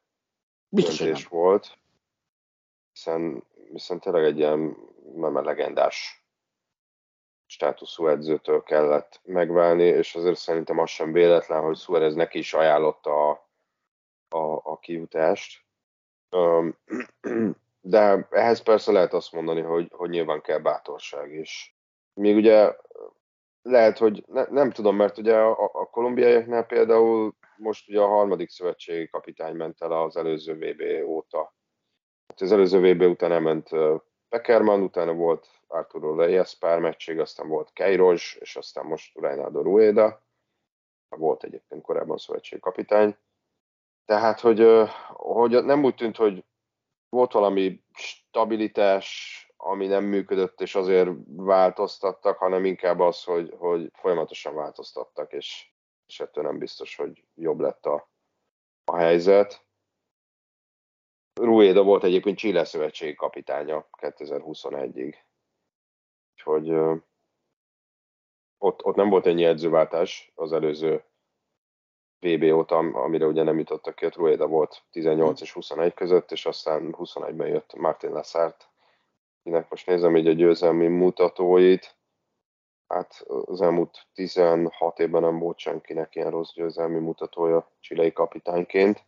[0.69, 1.39] Biztos, döntés nem.
[1.39, 1.77] volt,
[2.93, 4.77] hiszen, hiszen tényleg egy ilyen
[5.15, 6.23] nem legendás
[7.45, 13.29] státuszú edzőtől kellett megválni, és azért szerintem az sem véletlen, hogy Suarez neki is ajánlotta
[13.29, 13.49] a,
[14.29, 15.65] a, a kiutást.
[16.29, 16.77] Öm,
[17.85, 21.77] De ehhez persze lehet azt mondani, hogy, hogy nyilván kell bátorság is.
[22.13, 22.75] Még ugye
[23.61, 28.49] lehet, hogy ne, nem tudom, mert ugye a, a kolumbiaiaknál például most ugye a harmadik
[28.49, 31.55] szövetségi kapitány ment el az előző VB óta.
[32.27, 33.69] Hát az előző VB után elment
[34.29, 40.23] Peckerman, utána volt Arturo Reyes pár meccsig, aztán volt Keiros, és aztán most Reinaldo Rueda.
[41.09, 43.17] Volt egyébként korábban szövetségi kapitány.
[44.05, 44.67] Tehát, hogy,
[45.07, 46.45] hogy nem úgy tűnt, hogy
[47.13, 54.55] volt valami stabilitás, ami nem működött, és azért változtattak, hanem inkább az, hogy, hogy folyamatosan
[54.55, 55.73] változtattak, és,
[56.05, 58.11] és ettől nem biztos, hogy jobb lett a,
[58.83, 59.65] a helyzet.
[61.33, 65.15] Rueda volt egyébként Chile szövetségi kapitánya 2021-ig.
[66.33, 66.69] Úgyhogy
[68.57, 71.05] ott, ott nem volt ennyi edzőváltás az előző
[72.23, 76.95] VB óta, amire ugye nem jutottak ki, Rueda volt 18 és 21 között, és aztán
[76.97, 78.67] 21-ben jött Martin Lessart,
[79.43, 81.95] kinek most nézem így a győzelmi mutatóit,
[82.87, 89.03] hát az elmúlt 16 évben nem volt senkinek ilyen rossz győzelmi mutatója csilei kapitányként.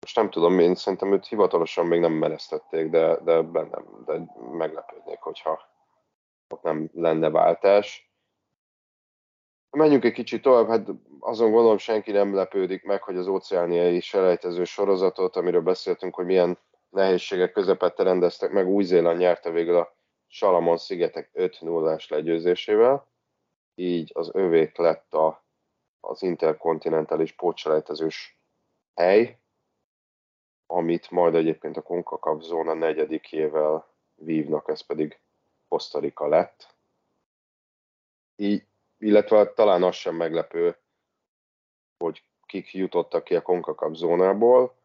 [0.00, 5.20] Most nem tudom, én szerintem őt hivatalosan még nem mereztették, de, de bennem, de meglepődnék,
[5.20, 5.60] hogyha
[6.48, 8.11] ott nem lenne váltás.
[9.76, 10.88] Menjünk egy kicsit tovább, hát
[11.20, 16.58] azon gondolom senki nem lepődik meg, hogy az óceániai selejtező sorozatot, amiről beszéltünk, hogy milyen
[16.88, 23.08] nehézségek közepette rendeztek meg, Új-Zéland nyerte végül a Salamon szigetek 5-0-ás legyőzésével,
[23.74, 25.44] így az övék lett a,
[26.00, 28.38] az interkontinentális pótselejtezős
[28.94, 29.38] hely,
[30.66, 35.20] amit majd egyébként a CONCACAF zóna negyedikével vívnak, ez pedig
[35.68, 36.76] Costa Rica lett.
[38.36, 38.66] Így,
[39.02, 40.76] illetve talán az sem meglepő,
[41.98, 44.76] hogy kik jutottak ki a CONCACAF zónából,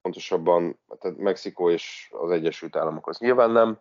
[0.00, 3.80] pontosabban tehát Mexikó és az Egyesült Államok az nyilván nem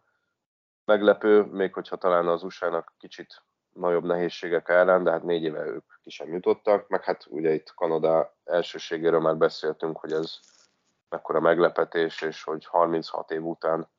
[0.85, 5.85] meglepő, még hogyha talán az USA-nak kicsit nagyobb nehézségek árán, de hát négy éve ők
[6.01, 10.39] ki sem jutottak, meg hát ugye itt Kanada elsőségéről már beszéltünk, hogy ez
[11.09, 13.89] mekkora meglepetés, és hogy 36 év után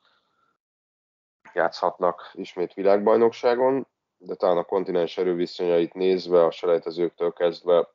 [1.53, 3.87] játszhatnak ismét világbajnokságon,
[4.27, 7.89] de talán a kontinens erőviszonyait nézve, a selejtezőktől kezdve,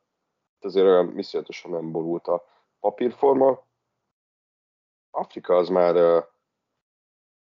[0.60, 2.46] azért olyan viszonyatosan nem borult a
[2.80, 3.68] papírforma.
[5.12, 5.96] Afrika az már,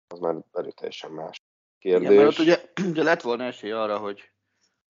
[0.06, 1.42] az már erőteljesen más
[1.78, 2.10] kérdés.
[2.10, 4.30] Igen, mert ugye, ugye lett volna esély arra, hogy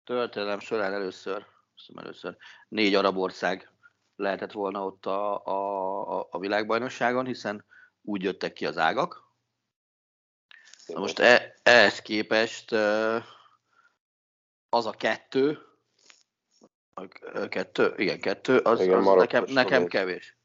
[0.04, 1.46] történelem során először,
[1.94, 2.37] először
[2.68, 3.70] négy arab ország
[4.16, 7.64] lehetett volna ott a, a, a világbajnokságon, hiszen
[8.02, 9.24] úgy jöttek ki az ágak.
[10.87, 12.74] Na most e, ehhez képest
[14.68, 15.59] az a kettő,
[17.48, 20.38] kettő, igen, kettő, az, igen, az nekem, nekem kevés.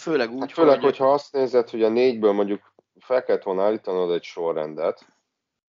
[0.00, 0.84] Főleg úgy, hát főleg, hogy...
[0.84, 5.06] hogyha azt nézed, hogy a négyből mondjuk fel kellett volna állítanod egy sorrendet,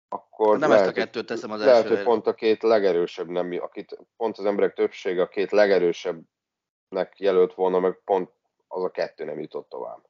[0.08, 3.58] akkor nem lehet, ezt a kettőt teszem az lehet, hogy pont a két legerősebb nem,
[3.60, 8.30] akit pont az emberek többsége a két legerősebbnek jelölt volna, meg pont
[8.68, 10.08] az a kettő nem jutott tovább.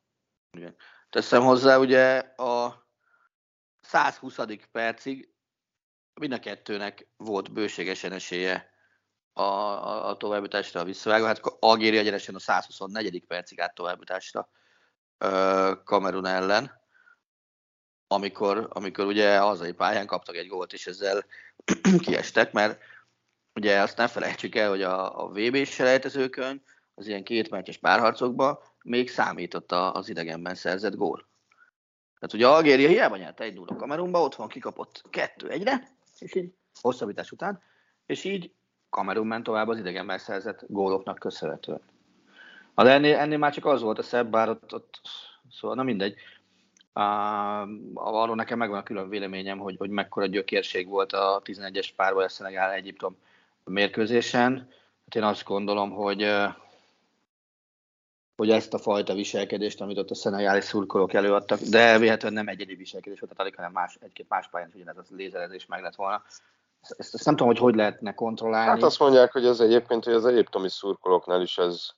[0.50, 0.76] Igen.
[1.11, 2.87] Teszem hozzá, ugye a
[3.80, 4.38] 120.
[4.72, 5.33] percig
[6.20, 8.72] mind a kettőnek volt bőségesen esélye
[9.33, 11.24] a, a, a továbbításra a visszavágó.
[11.24, 13.24] Hát Algéria egyenesen a 124.
[13.27, 14.48] percig át továbbításra
[15.85, 16.81] Kamerun ellen,
[18.07, 21.24] amikor, amikor ugye a hazai pályán kaptak egy gólt, és ezzel
[22.05, 22.83] kiestek, mert
[23.55, 26.62] ugye azt ne felejtsük el, hogy a, a VB selejtezőkön
[26.94, 31.29] az ilyen kétmeccses párharcokban még számított az idegenben szerzett gól.
[32.18, 37.31] Tehát ugye Algéria hiába nyert egy 0 Kamerunba, otthon kikapott kettő egyre, és így hosszabbítás
[37.31, 37.62] után,
[38.07, 38.53] és így
[38.90, 41.81] Kamerun ment tovább az idegenben szerzett góloknak köszönhetően.
[42.74, 45.00] De ennél, ennél már csak az volt a szebb, bár ott, ott
[45.50, 46.14] szóval na mindegy.
[46.94, 47.03] Uh,
[47.94, 52.29] arról nekem megvan a külön véleményem, hogy, hogy mekkora gyökérség volt a 11-es párból a
[52.29, 53.16] Szenegál Egyiptom
[53.64, 54.68] mérkőzésen.
[55.05, 56.22] Hát én azt gondolom, hogy
[58.36, 62.74] hogy ezt a fajta viselkedést, amit ott a szenegáli szurkolók előadtak, de véletlenül nem egyedi
[62.74, 65.94] viselkedés volt, tehát alig, hanem más, egy-két más pályán is ugyanez a lézerezés meg lett
[65.94, 66.22] volna.
[66.80, 68.70] Ezt, ezt, nem tudom, hogy hogy lehetne kontrollálni.
[68.70, 71.88] Hát azt mondják, hogy ez egyébként, hogy az egyiptomi szurkolóknál is ez,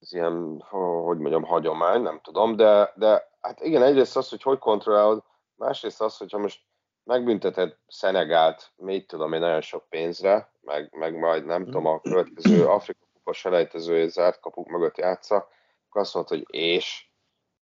[0.00, 0.64] ez ilyen,
[1.04, 5.22] hogy mondjam, hagyomány, nem tudom, de, de hát igen, egyrészt az, hogy hogy kontrollálod,
[5.54, 6.60] másrészt az, hogyha most
[7.04, 12.66] megbünteted Szenegált, mit tudom én, nagyon sok pénzre, meg, meg majd nem tudom, a következő
[12.66, 15.48] Afrika kupa selejtezője zárt kapuk mögött játsza,
[15.88, 17.10] akkor azt mondta, hogy és.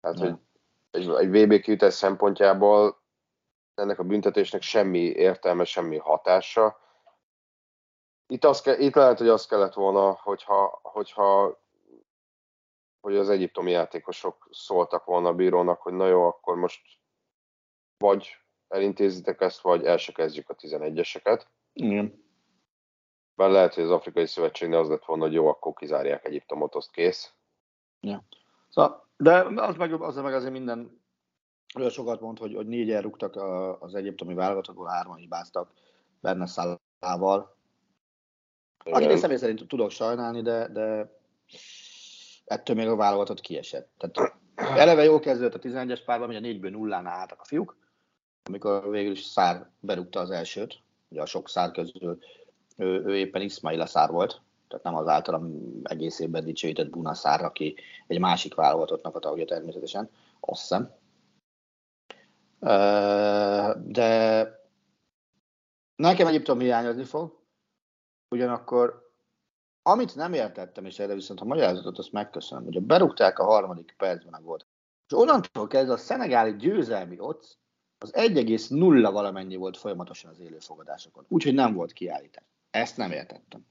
[0.01, 0.35] Tehát, hogy
[0.91, 3.03] egy, egy VB kiütés szempontjából
[3.75, 6.81] ennek a büntetésnek semmi értelme, semmi hatása.
[8.27, 11.61] Itt, az ke, itt lehet, hogy az kellett volna, hogyha, hogyha
[13.01, 16.83] hogy az egyiptomi játékosok szóltak volna a bírónak, hogy na jó, akkor most
[17.99, 18.37] vagy
[18.69, 21.43] elintézitek ezt, vagy el se kezdjük a 11-eseket.
[21.73, 22.22] Igen.
[23.43, 26.91] Bár lehet, hogy az Afrikai Szövetségnél az lett volna, hogy jó, akkor kizárják Egyiptomot, azt
[26.91, 27.33] kész.
[28.01, 28.25] Ja.
[28.69, 31.03] Szóval, de az meg, az meg azért minden
[31.77, 33.37] olyan sokat mond, hogy, hogy négy elrúgtak
[33.81, 35.73] az egyiptomi válogatottból, hárman hibáztak
[36.21, 37.57] benne szállával.
[38.85, 41.13] Akit én személy szerint tudok sajnálni, de, de
[42.45, 43.91] ettől még a válogatott kiesett.
[43.99, 47.77] Tehát eleve jól kezdődött a 11-es párban, ugye 4-ből nullán álltak a fiúk,
[48.43, 52.19] amikor végül is Szár berúgta az elsőt, ugye a sok Szár közül
[52.77, 57.45] ő, ő éppen Ismail Szár volt, tehát nem az általam egész évben dicsőített Buna Szár,
[57.45, 60.95] aki egy másik válogatottnak a tagja természetesen, azt hiszem.
[63.85, 64.51] De
[65.97, 67.41] nekem Egyiptom hiányozni fog,
[68.29, 69.11] ugyanakkor
[69.83, 74.35] amit nem értettem, és erre viszont a magyarázatot azt megköszönöm, a berúgták a harmadik percben
[74.35, 74.67] a volt.
[75.07, 77.59] És onnantól kezdve a szenegáli győzelmi ott
[77.99, 81.25] az 1,0 valamennyi volt folyamatosan az élőfogadásokon.
[81.29, 82.45] Úgyhogy nem volt kiállítás.
[82.73, 83.67] Ezt nem értettem.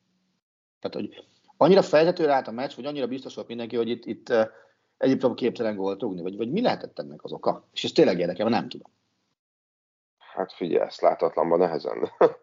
[0.80, 1.26] Tehát, hogy
[1.58, 4.46] annyira feltetőre állt a meccs, vagy annyira biztos volt mindenki, hogy itt, itt uh,
[5.02, 7.68] Egyiptom képtelen gólt rúgni, vagy, vagy mi lehetett ennek az oka?
[7.74, 8.92] És ez tényleg érdekel, nem tudom.
[10.18, 12.12] Hát figyelj, ezt látatlanban nehezen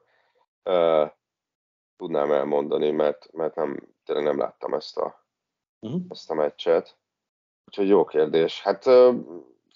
[1.98, 5.26] tudnám elmondani, mert, mert nem, tényleg nem láttam ezt a,
[5.80, 6.00] uh-huh.
[6.08, 6.96] ezt a meccset.
[7.66, 8.62] Úgyhogy jó kérdés.
[8.62, 8.82] Hát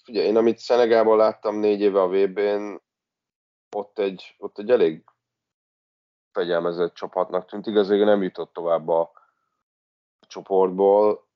[0.03, 2.75] figyelj, én amit Szenegából láttam négy éve a VB-n,
[3.75, 5.03] ott egy, ott egy elég
[6.33, 7.67] fegyelmezett csapatnak tűnt.
[7.67, 9.11] Igazából nem jutott tovább a,
[10.33, 11.27] csoportból.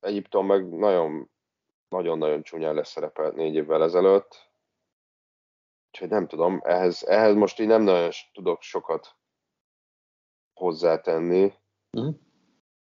[0.00, 1.30] Egyiptom meg nagyon
[1.88, 4.50] nagyon-nagyon csúnyán leszerepelt négy évvel ezelőtt.
[5.90, 9.16] Úgyhogy nem tudom, ehhez, ehhez most így nem nagyon tudok sokat
[10.52, 11.54] hozzátenni.
[11.96, 12.14] Uh-huh.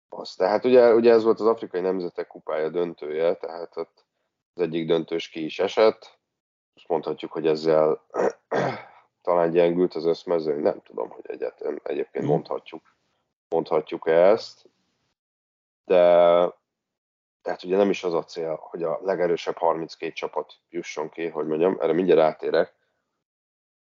[0.08, 4.06] Azt, tehát ugye, ugye ez volt az Afrikai Nemzetek Kupája döntője, tehát ott
[4.54, 6.18] az egyik döntős ki is esett.
[6.74, 8.06] Most mondhatjuk, hogy ezzel
[9.22, 12.32] talán gyengült az összmező, nem tudom, hogy egyetlen, egyébként mhm.
[12.32, 12.96] mondhatjuk,
[13.48, 14.68] mondhatjuk ezt,
[15.84, 16.00] de
[17.42, 21.46] tehát ugye nem is az a cél, hogy a legerősebb 32 csapat jusson ki, hogy
[21.46, 22.74] mondjam, erre mindjárt átérek.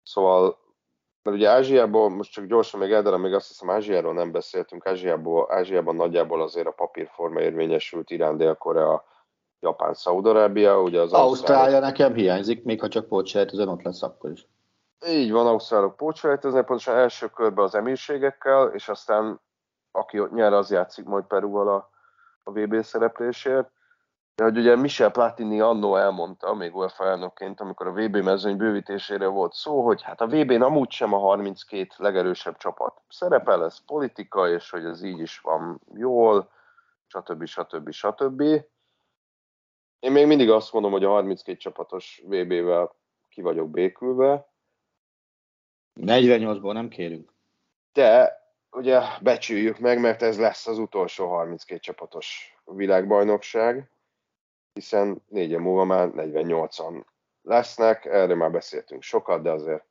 [0.04, 0.58] Szóval,
[1.24, 5.52] mert ugye Ázsiából, most csak gyorsan még elderem, még azt hiszem Ázsiáról nem beszéltünk, Ázsiából,
[5.52, 9.06] Ázsiában nagyjából azért a papírforma érvényesült Irán, Dél-Korea,
[9.60, 14.32] Japán, Szaudarábia, ugye az Ausztrália Ausztrália nekem hiányzik, még ha csak pótsejtőzön ott lesz akkor
[14.32, 14.48] is.
[15.08, 19.42] Így van, Ausztrálok pótsejtőzni, pontosan első körben az emírségekkel, és aztán
[19.92, 21.90] aki ott nyer, az játszik majd Perúval a,
[22.44, 23.72] a VB szereplésért.
[24.36, 29.28] De hogy ugye Michel Platini annó elmondta, még UEFA elnökként, amikor a VB mezőny bővítésére
[29.28, 34.50] volt szó, hogy hát a VB-n amúgy sem a 32 legerősebb csapat szerepel, ez politika,
[34.50, 36.52] és hogy ez így is van jól,
[37.06, 37.46] stb.
[37.46, 37.92] stb.
[37.92, 38.42] stb.
[40.00, 42.96] Én még mindig azt mondom, hogy a 32 csapatos VB-vel
[43.30, 44.53] ki vagyok békülve.
[45.96, 47.34] 48-ból nem kérünk.
[47.94, 53.92] De ugye becsüljük meg, mert ez lesz az utolsó 32 csapatos világbajnokság,
[54.74, 57.04] hiszen négy múlva már 48-an
[57.42, 59.86] lesznek, erről már beszéltünk sokat, de azért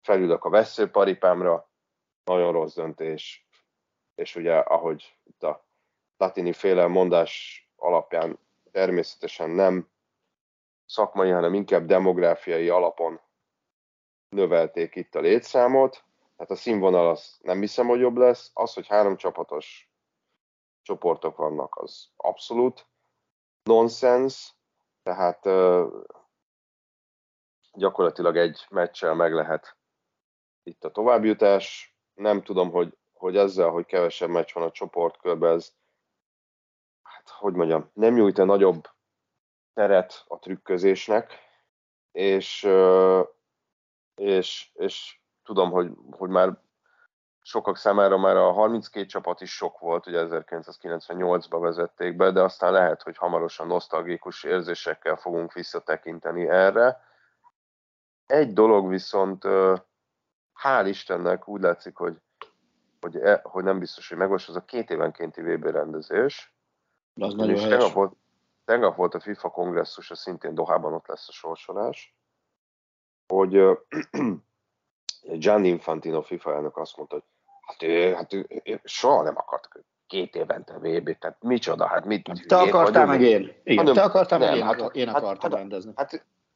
[0.00, 1.70] felülök a veszőparipámra,
[2.24, 3.46] nagyon rossz döntés,
[4.14, 5.66] és ugye ahogy itt a
[6.16, 8.38] Latini féle mondás alapján
[8.70, 9.88] természetesen nem
[10.86, 13.20] szakmai, hanem inkább demográfiai alapon
[14.32, 16.04] növelték itt a létszámot,
[16.36, 18.50] tehát a színvonal az nem hiszem, hogy jobb lesz.
[18.54, 19.90] Az, hogy három csapatos
[20.82, 22.86] csoportok vannak, az abszolút
[23.62, 24.54] nonsens,
[25.02, 25.42] tehát
[27.72, 29.76] gyakorlatilag egy meccsel meg lehet
[30.62, 31.96] itt a továbbjutás.
[32.14, 35.74] Nem tudom, hogy, hogy ezzel, hogy kevesebb meccs van a csoportkörben, ez
[37.02, 38.88] hát hogy mondjam, nem nyújt a nagyobb
[39.72, 41.38] teret a trükközésnek,
[42.12, 42.62] és,
[44.14, 46.58] és, és tudom, hogy, hogy már
[47.42, 52.72] sokak számára már a 32 csapat is sok volt, ugye 1998-ba vezették be, de aztán
[52.72, 57.00] lehet, hogy hamarosan nosztalgikus érzésekkel fogunk visszatekinteni erre.
[58.26, 59.44] Egy dolog viszont,
[60.62, 62.16] hál' Istennek úgy látszik, hogy,
[63.00, 66.54] hogy, e, hogy nem biztos, hogy megvalós, az a két évenkénti VB rendezés.
[67.14, 67.68] Az nagyon.
[67.68, 68.16] Tegnap volt,
[68.64, 72.16] tegnap volt a FIFA kongresszus, szintén Dohában ott lesz a sorsolás,
[73.32, 73.60] hogy
[75.40, 77.24] Gianni Infantino FIFA elnök azt mondta, hogy
[77.66, 79.68] hát ő, hát ő, ő soha nem akart
[80.06, 82.30] két évente vb tehát micsoda, hát mit...
[82.46, 83.52] Te akartál meg én.
[83.64, 85.92] Igen, hanem, te akartál meg én, hát, én hát- akartam hát, rendezni.
[85.96, 86.10] Hát,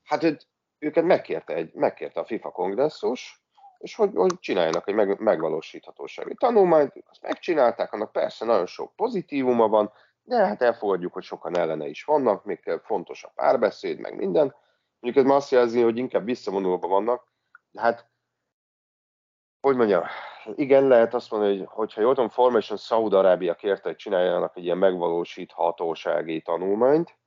[0.05, 0.47] hát, hát
[0.79, 3.43] őket megkérte, egy, megkérte a FIFA kongresszus,
[3.79, 9.69] és hogy, hogy csináljanak egy meg, megvalósíthatósági tanulmányt, azt megcsinálták, annak persze nagyon sok pozitívuma
[9.69, 14.55] van, de hát elfogadjuk, hogy sokan ellene is vannak, még fontos a párbeszéd, meg minden.
[15.07, 17.27] Mondjuk ez már azt jelzi, hogy inkább visszavonulva vannak,
[17.77, 18.11] hát
[19.61, 20.03] hogy mondjam,
[20.55, 24.79] igen, lehet azt mondani, hogy hogyha jól tudom, Formation Saudi-Arábia kérte, hogy csináljanak egy ilyen
[24.79, 27.19] megvalósíthatósági tanulmányt,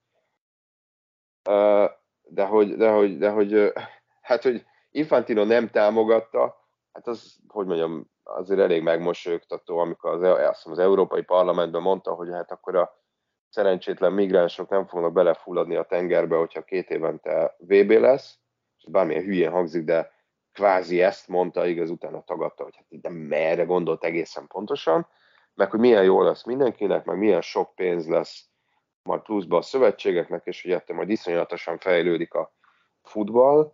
[2.21, 3.73] de hogy, de hogy, de hogy,
[4.21, 10.55] hát, hogy Infantino nem támogatta, hát az, hogy mondjam, azért elég megmosőgtató, amikor az, azt
[10.55, 12.98] hiszem, az Európai Parlamentben mondta, hogy hát akkor a
[13.49, 18.39] szerencsétlen migránsok nem fognak belefulladni a tengerbe, hogyha két évente VB lesz,
[18.77, 20.11] és bármilyen hülyén hangzik, de
[20.53, 25.07] kvázi ezt mondta, igaz, utána tagadta, hogy hát de merre gondolt egészen pontosan,
[25.53, 28.49] meg hogy milyen jó lesz mindenkinek, meg milyen sok pénz lesz
[29.03, 32.53] majd pluszba a szövetségeknek, és hogy ettől majd iszonyatosan fejlődik a
[33.03, 33.73] futball.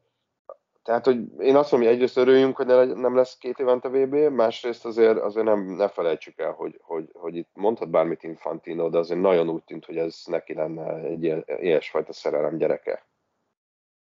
[0.85, 4.85] Tehát, hogy én azt mondom, hogy egyrészt örüljünk, hogy nem lesz két évente VB, másrészt
[4.85, 9.19] azért, azért nem, ne felejtsük el, hogy, hogy, hogy itt mondhat bármit Infantino, de azért
[9.19, 13.07] nagyon úgy tűnt, hogy ez neki lenne egy ilyen, ilyesfajta szerelem gyereke.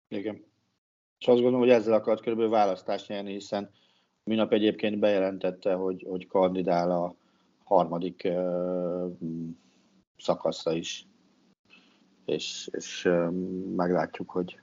[0.07, 0.45] Igen.
[1.19, 3.71] És azt gondolom, hogy ezzel akart körülbelül választást nyerni, hiszen
[4.23, 7.15] minap egyébként bejelentette, hogy, hogy kandidál a
[7.63, 9.11] harmadik uh,
[10.17, 11.07] szakaszra is.
[12.25, 13.31] És, és uh,
[13.75, 14.59] meglátjuk, hogy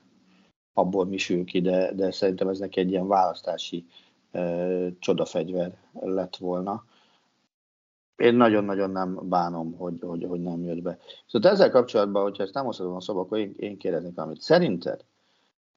[0.77, 3.85] abból mi sül ki, de, de szerintem ez neki egy ilyen választási
[4.31, 6.85] uh, csodafegyver lett volna.
[8.15, 10.97] Én nagyon-nagyon nem bánom, hogy, hogy, hogy nem jött be.
[11.27, 14.41] Szóval ezzel kapcsolatban, hogyha ezt nem osztodom a szoba, akkor én, én kérdeznék valamit.
[14.41, 15.05] Szerinted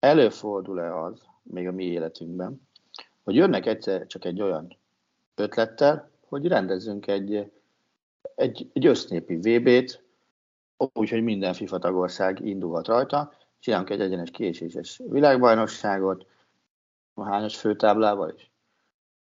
[0.00, 2.60] Előfordul-e az, még a mi életünkben,
[3.24, 4.76] hogy jönnek egyszer csak egy olyan
[5.34, 7.52] ötlettel, hogy rendezzünk egy,
[8.34, 10.02] egy, egy össznépi VB-t,
[10.92, 16.26] úgyhogy minden FIFA tagország indulhat rajta, csinálunk egy egyenes kieséses világbajnokságot,
[17.14, 18.50] a hányos főtáblával is?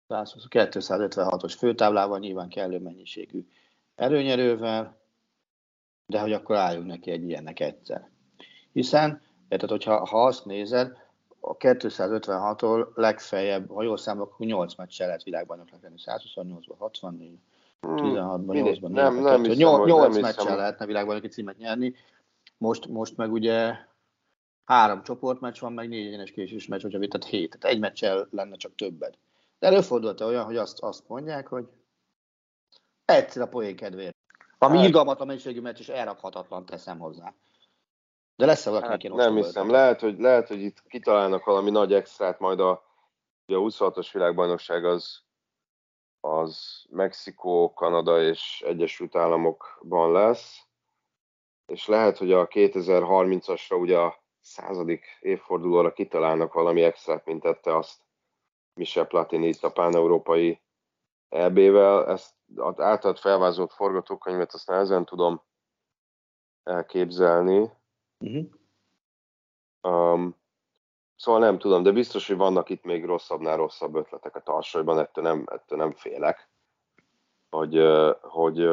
[0.09, 3.47] 256-os főtáblával, nyilván kellő mennyiségű
[3.95, 4.97] előnyerővel,
[6.05, 8.09] de hogy akkor álljunk neki egy ilyennek egyszer.
[8.71, 10.97] Hiszen tehát, hogyha ha azt nézed,
[11.39, 15.95] a 256-tól legfeljebb, ha jól számolok, akkor 8 meccsel lehet világbajnoknak lenni.
[16.05, 17.37] 128-ban, 64,
[17.81, 21.95] 16-ban, 8-ban, nem, nem, nem 8, 8 meccsel lehetne világbajnoki címet nyerni.
[22.57, 23.75] Most, most meg ugye
[24.65, 27.57] három csoportmeccs van, meg négy egyenes késős meccs, hogyha tehát hét.
[27.59, 29.17] Tehát egy meccsel lenne csak többet.
[29.59, 31.67] De előfordult -e olyan, hogy azt, azt mondják, hogy
[33.05, 34.15] egyszer a poén kedvéért.
[34.57, 34.85] Ami hát.
[34.85, 37.33] irgalmatlan mennyiségű meccs, és elrakhatatlan teszem hozzá.
[38.35, 39.69] De lesz-e valakinek hát, Nem hiszem.
[39.69, 42.83] Lehet hogy, lehet, hogy itt kitalálnak valami nagy extrát, majd a,
[43.47, 45.21] ugye a 26-os világbajnokság az,
[46.19, 50.67] az Mexikó, Kanada és Egyesült Államokban lesz,
[51.65, 58.01] és lehet, hogy a 2030-asra ugye a századik évfordulóra kitalálnak valami extrát, mint tette azt
[58.73, 60.61] Michel Platini itt a pán-európai
[61.29, 62.07] EB-vel.
[62.07, 65.41] Ezt az általad felvázolt forgatókönyvet azt nehezen tudom
[66.63, 67.71] elképzelni.
[68.19, 68.45] Uh-huh.
[69.81, 70.35] Um,
[71.15, 75.23] szóval nem tudom, de biztos, hogy vannak itt még rosszabbnál rosszabb ötletek a tarsajban, ettől
[75.23, 76.49] nem, ettől nem félek.
[77.49, 77.81] Hogy,
[78.21, 78.69] hogy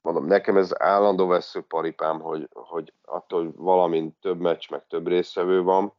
[0.00, 5.06] mondom, nekem ez állandó vesző paripám, hogy, hogy attól, hogy valamint több meccs, meg több
[5.06, 5.92] részvevő van,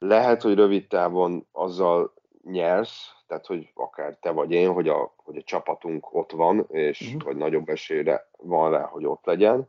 [0.00, 5.36] lehet, hogy rövid távon azzal nyersz, tehát hogy akár te vagy én, hogy a, hogy
[5.36, 7.22] a csapatunk ott van, és uh-huh.
[7.22, 9.68] hogy nagyobb esélyre van rá, hogy ott legyen.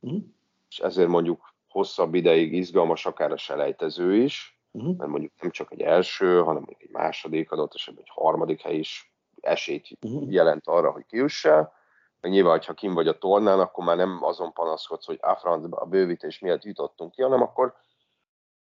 [0.00, 0.22] Uh-huh.
[0.68, 4.96] És ezért mondjuk hosszabb ideig izgalmas akár a selejtező is, uh-huh.
[4.96, 9.14] mert mondjuk nem csak egy első, hanem egy második, adott esetben egy harmadik hely is
[9.40, 10.32] esélyt uh-huh.
[10.32, 11.72] jelent arra, hogy kiussál.
[12.20, 15.86] Meg nyilván, ha kim vagy a tornán, akkor már nem azon panaszkodsz, hogy a a
[15.86, 17.74] bővítés miatt jutottunk ki, hanem akkor,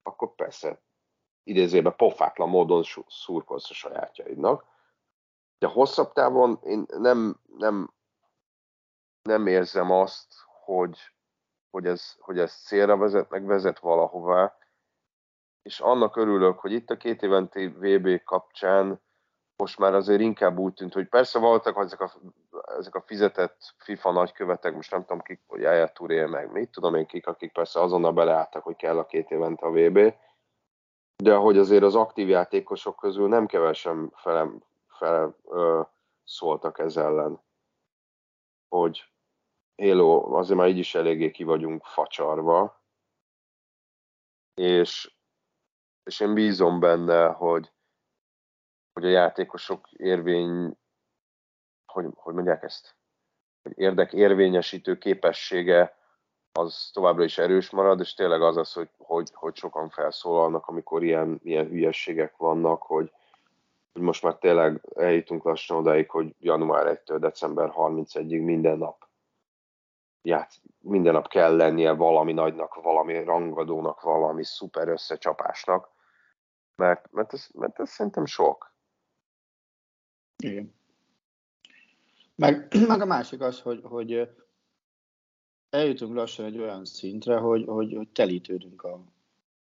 [0.03, 0.81] akkor persze
[1.43, 4.65] idézőben pofátlan módon szurkolsz a sajátjaidnak.
[5.57, 7.93] De hosszabb távon én nem, nem,
[9.21, 10.33] nem érzem azt,
[10.65, 10.99] hogy,
[11.69, 14.57] hogy, ez, hogy ez célra vezet, meg vezet valahová,
[15.61, 19.01] és annak örülök, hogy itt a két éventi VB kapcsán
[19.55, 22.11] most már azért inkább úgy tűnt, hogy persze voltak ezek a,
[22.77, 26.95] ezek a fizetett FIFA nagykövetek, most nem tudom kik, hogy Jaya Touré, meg mit tudom
[26.95, 30.13] én kik, akik persze azonnal beleálltak, hogy kell a két évente a VB,
[31.23, 34.49] de hogy azért az aktív játékosok közül nem kevesen fele,
[34.87, 35.81] fele ö,
[36.23, 37.41] szóltak ez ellen,
[38.67, 39.03] hogy
[39.75, 42.83] Hello, azért már így is eléggé ki vagyunk facsarva,
[44.53, 45.15] és,
[46.03, 47.71] és én bízom benne, hogy,
[48.93, 50.77] hogy a játékosok érvény,
[52.03, 52.95] hogy, hogy mondják ezt,
[53.63, 55.97] hogy érdek érvényesítő képessége
[56.51, 61.03] az továbbra is erős marad, és tényleg az az, hogy, hogy, hogy sokan felszólalnak, amikor
[61.03, 63.11] ilyen, ilyen hülyességek vannak, hogy,
[63.93, 69.07] hogy most már tényleg eljutunk lassan odáig, hogy január 1-től december 31-ig minden nap
[70.21, 75.89] ját, minden nap kell lennie valami nagynak, valami rangadónak, valami szuper összecsapásnak,
[76.75, 78.73] mert, mert, ez, mert ez szerintem sok.
[80.43, 80.78] Igen.
[82.39, 84.29] Meg, meg a másik az, hogy, hogy
[85.69, 89.03] eljutunk lassan egy olyan szintre, hogy, hogy, hogy telítődünk a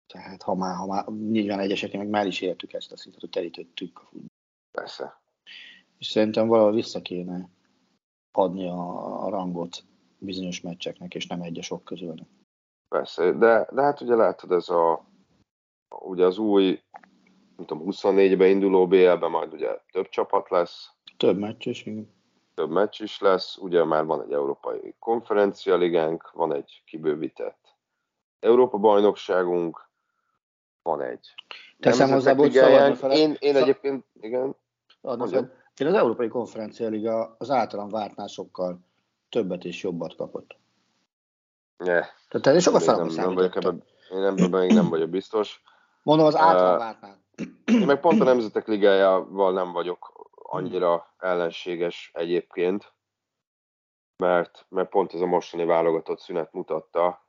[0.06, 3.30] tehát ha már, ha már nyilván egyesek meg már is értük ezt a szintet, hogy
[3.30, 4.28] telítődtük a futball.
[4.70, 5.20] Persze.
[5.98, 7.48] És szerintem valahol vissza kéne
[8.32, 9.84] adni a, a rangot
[10.18, 12.26] bizonyos meccseknek, és nem egyesok közülnek.
[12.88, 15.06] Persze, de, de hát ugye látod, ez a
[16.00, 16.82] ugye az új,
[17.56, 20.90] nem tudom, 24-be induló BL-ben majd ugye több csapat lesz.
[21.16, 22.17] Több meccs is, igen
[22.58, 27.76] több meccs is lesz, ugye már van egy európai konferencia ligánk, van egy kibővített
[28.40, 29.88] Európa bajnokságunk,
[30.82, 31.34] van egy
[31.80, 32.54] Teszem hozzá, hogy
[33.10, 34.56] Én, én egyébként, igen.
[35.76, 38.78] Én az Európai Konferencia Liga az általam vártnál sokkal
[39.28, 40.56] többet és jobbat kapott.
[41.76, 42.00] Ne.
[42.28, 45.62] Tehát én sokkal nem, nem vagyok ebben, Én ebben még nem vagyok biztos.
[46.02, 47.18] Mondom, az általam uh, vártnál.
[47.64, 50.17] Én meg pont a Nemzetek Ligájával nem vagyok
[50.50, 52.94] annyira ellenséges egyébként,
[54.16, 57.26] mert, mert pont ez a mostani válogatott szünet mutatta,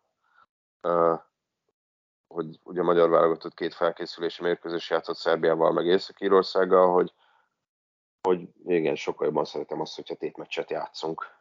[2.28, 7.14] hogy ugye a magyar válogatott két felkészülési mérkőzés játszott Szerbiával, meg Észak-Írországgal, hogy,
[8.28, 11.38] hogy igen, sokkal jobban szeretem azt, hogyha tétmeccset játszunk.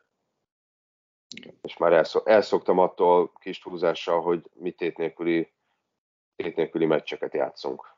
[1.37, 1.59] Igen.
[1.63, 5.53] És már elszok, elszoktam attól kis túlzással, hogy mi tét nélküli,
[6.37, 7.97] tét nélküli meccseket játszunk.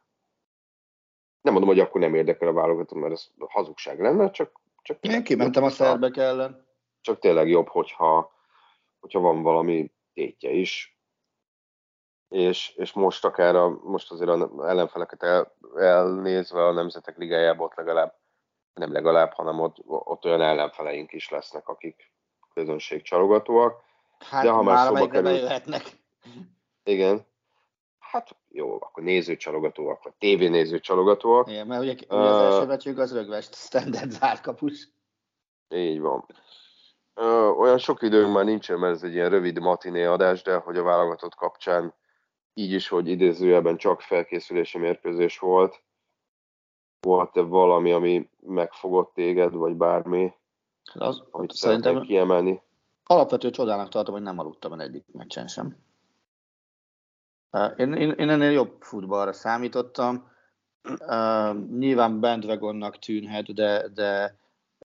[1.41, 4.61] Nem mondom, hogy akkor nem érdekel a válogató, mert ez hazugság lenne, csak...
[4.83, 6.67] csak Én kimentem a szerbek ellen.
[7.01, 8.33] Csak tényleg jobb, hogyha,
[9.01, 10.99] hogyha van valami tétje is.
[12.29, 17.75] És, és most akár a, most azért az ellenfeleket el, elnézve a Nemzetek Ligájából ott
[17.75, 18.19] legalább,
[18.75, 22.13] nem legalább, hanem ott, ott olyan ellenfeleink is lesznek, akik
[22.55, 23.83] közönségcsalogatóak.
[24.19, 25.49] Hát De ha már, már szóba kerül...
[26.85, 27.27] Igen,
[27.99, 31.51] hát jó, akkor nézőcsalogatóak, vagy tévénézőcsalogatóak.
[31.51, 34.89] Igen, mert ugye, ugye az első meccsünk az rögvest standard zárkapus.
[35.69, 36.27] Így van.
[37.59, 40.83] Olyan sok időnk már nincsen, mert ez egy ilyen rövid matiné adás, de hogy a
[40.83, 41.95] válogatott kapcsán
[42.55, 45.83] így is, hogy idézőjelben csak felkészülési mérkőzés volt,
[47.01, 50.33] volt-e valami, ami megfogott téged, vagy bármi,
[50.95, 52.63] az, amit szerintem kiemelni?
[53.05, 55.77] Alapvető csodának tartom, hogy nem aludtam el egyik meccsen sem.
[57.77, 60.31] Én, én, én ennél jobb futballra számítottam.
[61.71, 64.39] Nyilván bandwagonnak tűnhet, de, de,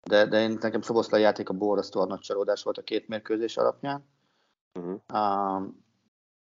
[0.03, 4.05] de, de én, nekem Szoboszlai játék a borzasztóan nagy csalódás volt a két mérkőzés alapján.
[4.79, 4.99] Uh-huh.
[5.13, 5.73] Uh,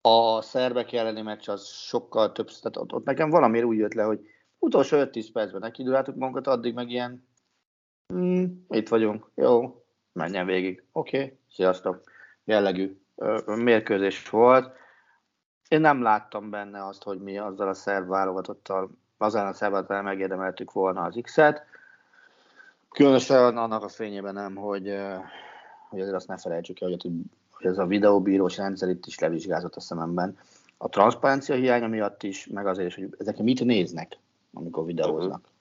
[0.00, 4.02] a szerbek elleni meccs az sokkal több, tehát ott, ott nekem valamiért úgy jött le,
[4.02, 4.20] hogy
[4.58, 7.28] utolsó 5-10 percben nekidüláltuk magunkat, addig meg ilyen
[8.14, 12.00] mm, itt vagyunk, jó, menjen végig, oké, okay, sziasztok,
[12.44, 13.00] jellegű
[13.46, 14.72] mérkőzés volt
[15.72, 20.72] én nem láttam benne azt, hogy mi azzal a szerb válogatottal, azán a szerb megérdemeltük
[20.72, 21.64] volna az X-et.
[22.90, 24.96] Különösen annak a fényében nem, hogy,
[25.88, 27.10] hogy azért azt ne felejtsük el, hogy,
[27.50, 30.38] hogy ez a videóbírós rendszer itt is levizsgázott a szememben.
[30.76, 34.18] a transzparencia hiánya miatt is, meg azért is, hogy ezek mit néznek,
[34.52, 35.38] amikor videóznak.
[35.38, 35.52] Uh-huh.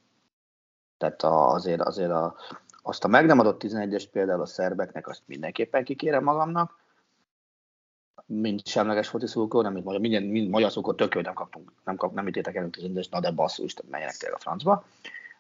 [0.97, 2.35] Tehát a, azért, azért a,
[2.81, 6.80] azt a meg nem adott 11-es például a szerbeknek, azt mindenképpen kikérem magamnak,
[8.25, 11.71] mint semleges foci szurkó, nem mint magyar, minden, mind magyar szurkó tök jó, nem kaptunk,
[11.85, 14.85] nem, kap, nem ítéltek el 11 na de basszus, menjenek tényleg a francba.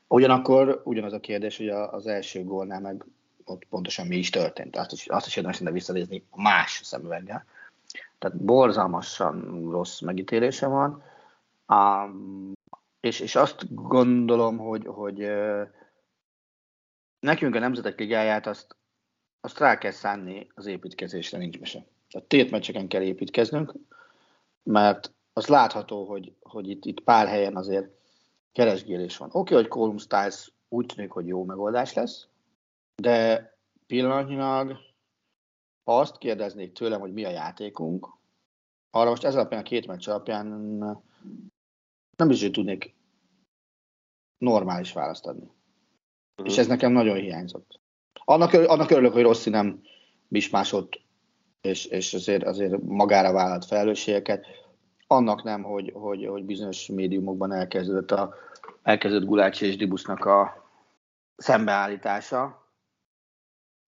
[0.07, 3.05] Ugyanakkor ugyanaz a kérdés, hogy az első gólnál meg
[3.45, 4.75] ott pontosan mi is történt.
[4.75, 7.45] Azt is, azt is érdemes szinte visszanézni más szemüveggel.
[8.19, 11.03] Tehát borzalmasan rossz megítélése van.
[11.67, 12.51] Um,
[12.99, 15.67] és, és azt gondolom, hogy, hogy uh,
[17.19, 18.75] nekünk a Nemzetek Ligáját azt,
[19.41, 21.85] azt rá kell szánni az építkezésre, nincs mese.
[22.11, 23.73] Tehát tétmeccseken kell építkeznünk,
[24.63, 27.89] mert az látható, hogy, hogy itt, itt pár helyen azért
[28.51, 29.27] keresgélés van.
[29.27, 32.27] Oké, okay, hogy Column Styles úgy tűnik, hogy jó megoldás lesz,
[32.95, 33.49] de
[33.87, 34.77] pillanatnyilag,
[35.83, 38.07] ha azt kérdeznék tőlem, hogy mi a játékunk,
[38.89, 40.47] arra most ez alapján a két meccs alapján
[42.17, 42.95] nem is tudnék
[44.37, 45.45] normális választ adni.
[45.45, 46.53] Uh-huh.
[46.53, 47.79] És ez nekem nagyon hiányzott.
[48.13, 49.81] Annak, annak örülök, hogy Rossi nem
[50.27, 51.00] bismásott,
[51.61, 54.45] és, és azért, azért magára vállalt felelősségeket.
[55.07, 58.35] Annak nem, hogy, hogy, hogy bizonyos médiumokban elkezdődött, a,
[58.83, 60.69] elkezdődött Gulácsi és Dibusznak a
[61.35, 62.69] szembeállítása,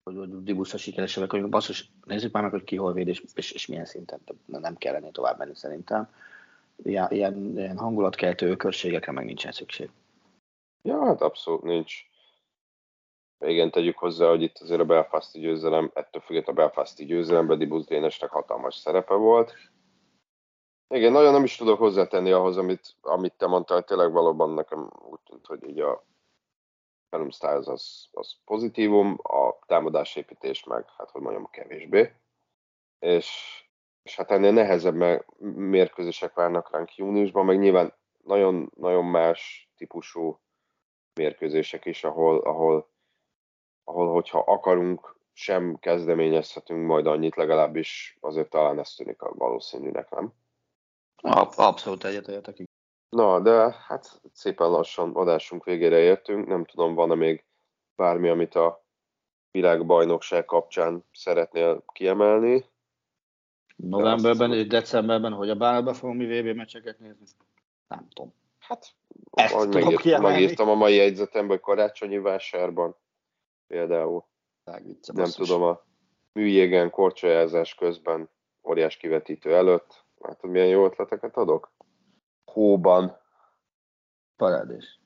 [0.03, 3.51] hogy, hogy Dibuszra sikeresek hogy basszus, nézzük már meg, hogy ki hol véd, és, és,
[3.51, 4.19] és milyen szinten.
[4.45, 6.09] Nem kellene tovább menni szerintem.
[6.83, 9.89] Ilyen, ilyen hangulatkeltő ökörségekre meg nincsen szükség.
[10.81, 11.93] Ja, hát abszolút nincs.
[13.45, 17.85] Igen, tegyük hozzá, hogy itt azért a Belfasti győzelem, ettől függetlenül a Belfasti győzelemben Dibusz
[17.85, 19.53] Dénesnek hatalmas szerepe volt.
[20.87, 25.19] Igen, nagyon nem is tudok hozzátenni ahhoz, amit, amit te mondtál, tényleg valóban nekem úgy
[25.19, 26.05] tűnt, hogy így a
[27.09, 32.13] Callum Styles az, az pozitívum, a támadásépítés meg, hát hogy mondjam, kevésbé.
[32.99, 33.59] És,
[34.03, 35.23] és hát ennél nehezebb
[35.55, 40.39] mérkőzések várnak ránk júniusban, meg nyilván nagyon-nagyon más típusú
[41.13, 42.92] mérkőzések is, ahol, ahol,
[43.83, 50.33] ahol hogyha akarunk, sem kezdeményezhetünk majd annyit, legalábbis azért talán ez tűnik a valószínűnek, nem?
[51.55, 52.63] Abszolút egyetértek.
[53.09, 56.47] Na, de hát szépen lassan adásunk végére értünk.
[56.47, 57.45] Nem tudom, van-e még
[57.95, 58.83] bármi, amit a
[59.51, 62.65] világbajnokság kapcsán szeretnél kiemelni?
[63.75, 67.25] Novemberben és decemberben, hogy a bánatba fogom mi VB meccseket nézni?
[67.87, 68.33] Nem tudom.
[68.59, 68.95] Hát,
[69.31, 72.95] Ezt ahogy megírt, megírtam a mai jegyzetemben, hogy karácsonyi vásárban
[73.67, 74.25] például.
[74.83, 75.83] Vicce, nem tudom, a
[76.31, 78.29] műjégen korcsolyázás közben
[78.63, 80.05] óriás kivetítő előtt.
[80.17, 81.71] Látod, milyen jó ötleteket adok?
[82.53, 83.17] hóban.
[84.35, 84.99] Parádés.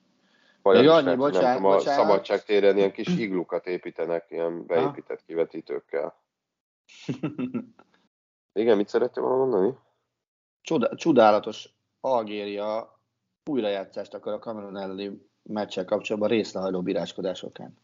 [0.61, 6.15] Vagy annyi, nem bocsánat, tudom, a szabadságtéren ilyen kis iglukat építenek, ilyen beépített kivetítőkkel.
[8.53, 9.77] Igen, mit szerettél volna mondani?
[10.61, 12.99] Csoda, csodálatos Algéria
[13.49, 17.77] újrajátszást akar a Cameron elleni meccsel kapcsolatban részlehajló bíráskodásokán.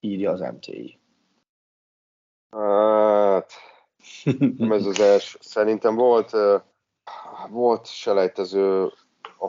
[0.00, 1.00] Írja az MTI.
[2.50, 3.52] Hát,
[4.56, 5.38] nem ez az első.
[5.54, 6.36] Szerintem volt
[7.48, 8.92] volt selejtező,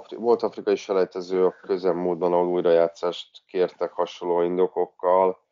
[0.10, 5.44] volt afrikai selejtező a közelmúltban, ahol újrajátszást kértek hasonló indokokkal,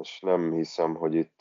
[0.00, 1.40] és nem hiszem, hogy itt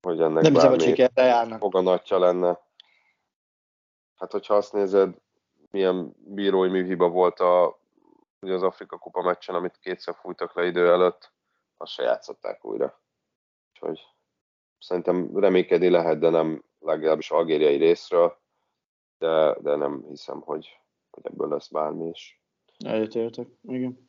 [0.00, 2.60] hogy ennek nem bármi foganatja lenne.
[4.14, 5.14] Hát, hogyha azt nézed,
[5.70, 7.80] milyen bírói műhiba volt a,
[8.44, 11.32] ugye az Afrika Kupa meccsen, amit kétszer fújtak le idő előtt,
[11.76, 13.00] azt se játszották újra.
[13.72, 14.00] Úgyhogy
[14.78, 18.38] szerintem reménykedni lehet, de nem legalábbis algériai részről,
[19.18, 20.80] de, de nem hiszem, hogy,
[21.10, 22.42] hogy ebből lesz bármi is.
[22.78, 24.08] Egyetértek, igen.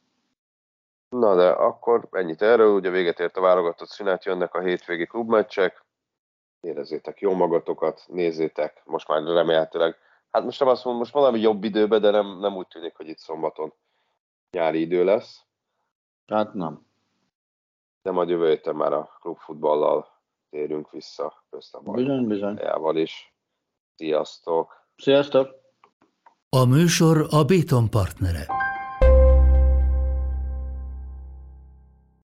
[1.09, 5.85] Na de akkor ennyit erről, ugye véget ért a válogatott szünet, jönnek a hétvégi klubmeccsek,
[6.59, 9.97] érezzétek jó magatokat, nézzétek, most már remélhetőleg,
[10.31, 13.07] hát most nem azt mondom, most valami jobb időben, de nem, nem úgy tűnik, hogy
[13.07, 13.73] itt szombaton
[14.55, 15.41] nyári idő lesz.
[16.27, 16.85] Hát nem.
[18.01, 20.07] De majd jövő héten már a klubfutballal
[20.49, 22.59] térünk vissza közt a bizony, bizony.
[22.97, 23.33] is.
[23.95, 24.73] Sziasztok!
[24.97, 25.49] Sziasztok!
[26.49, 28.47] A műsor a Béton partnere.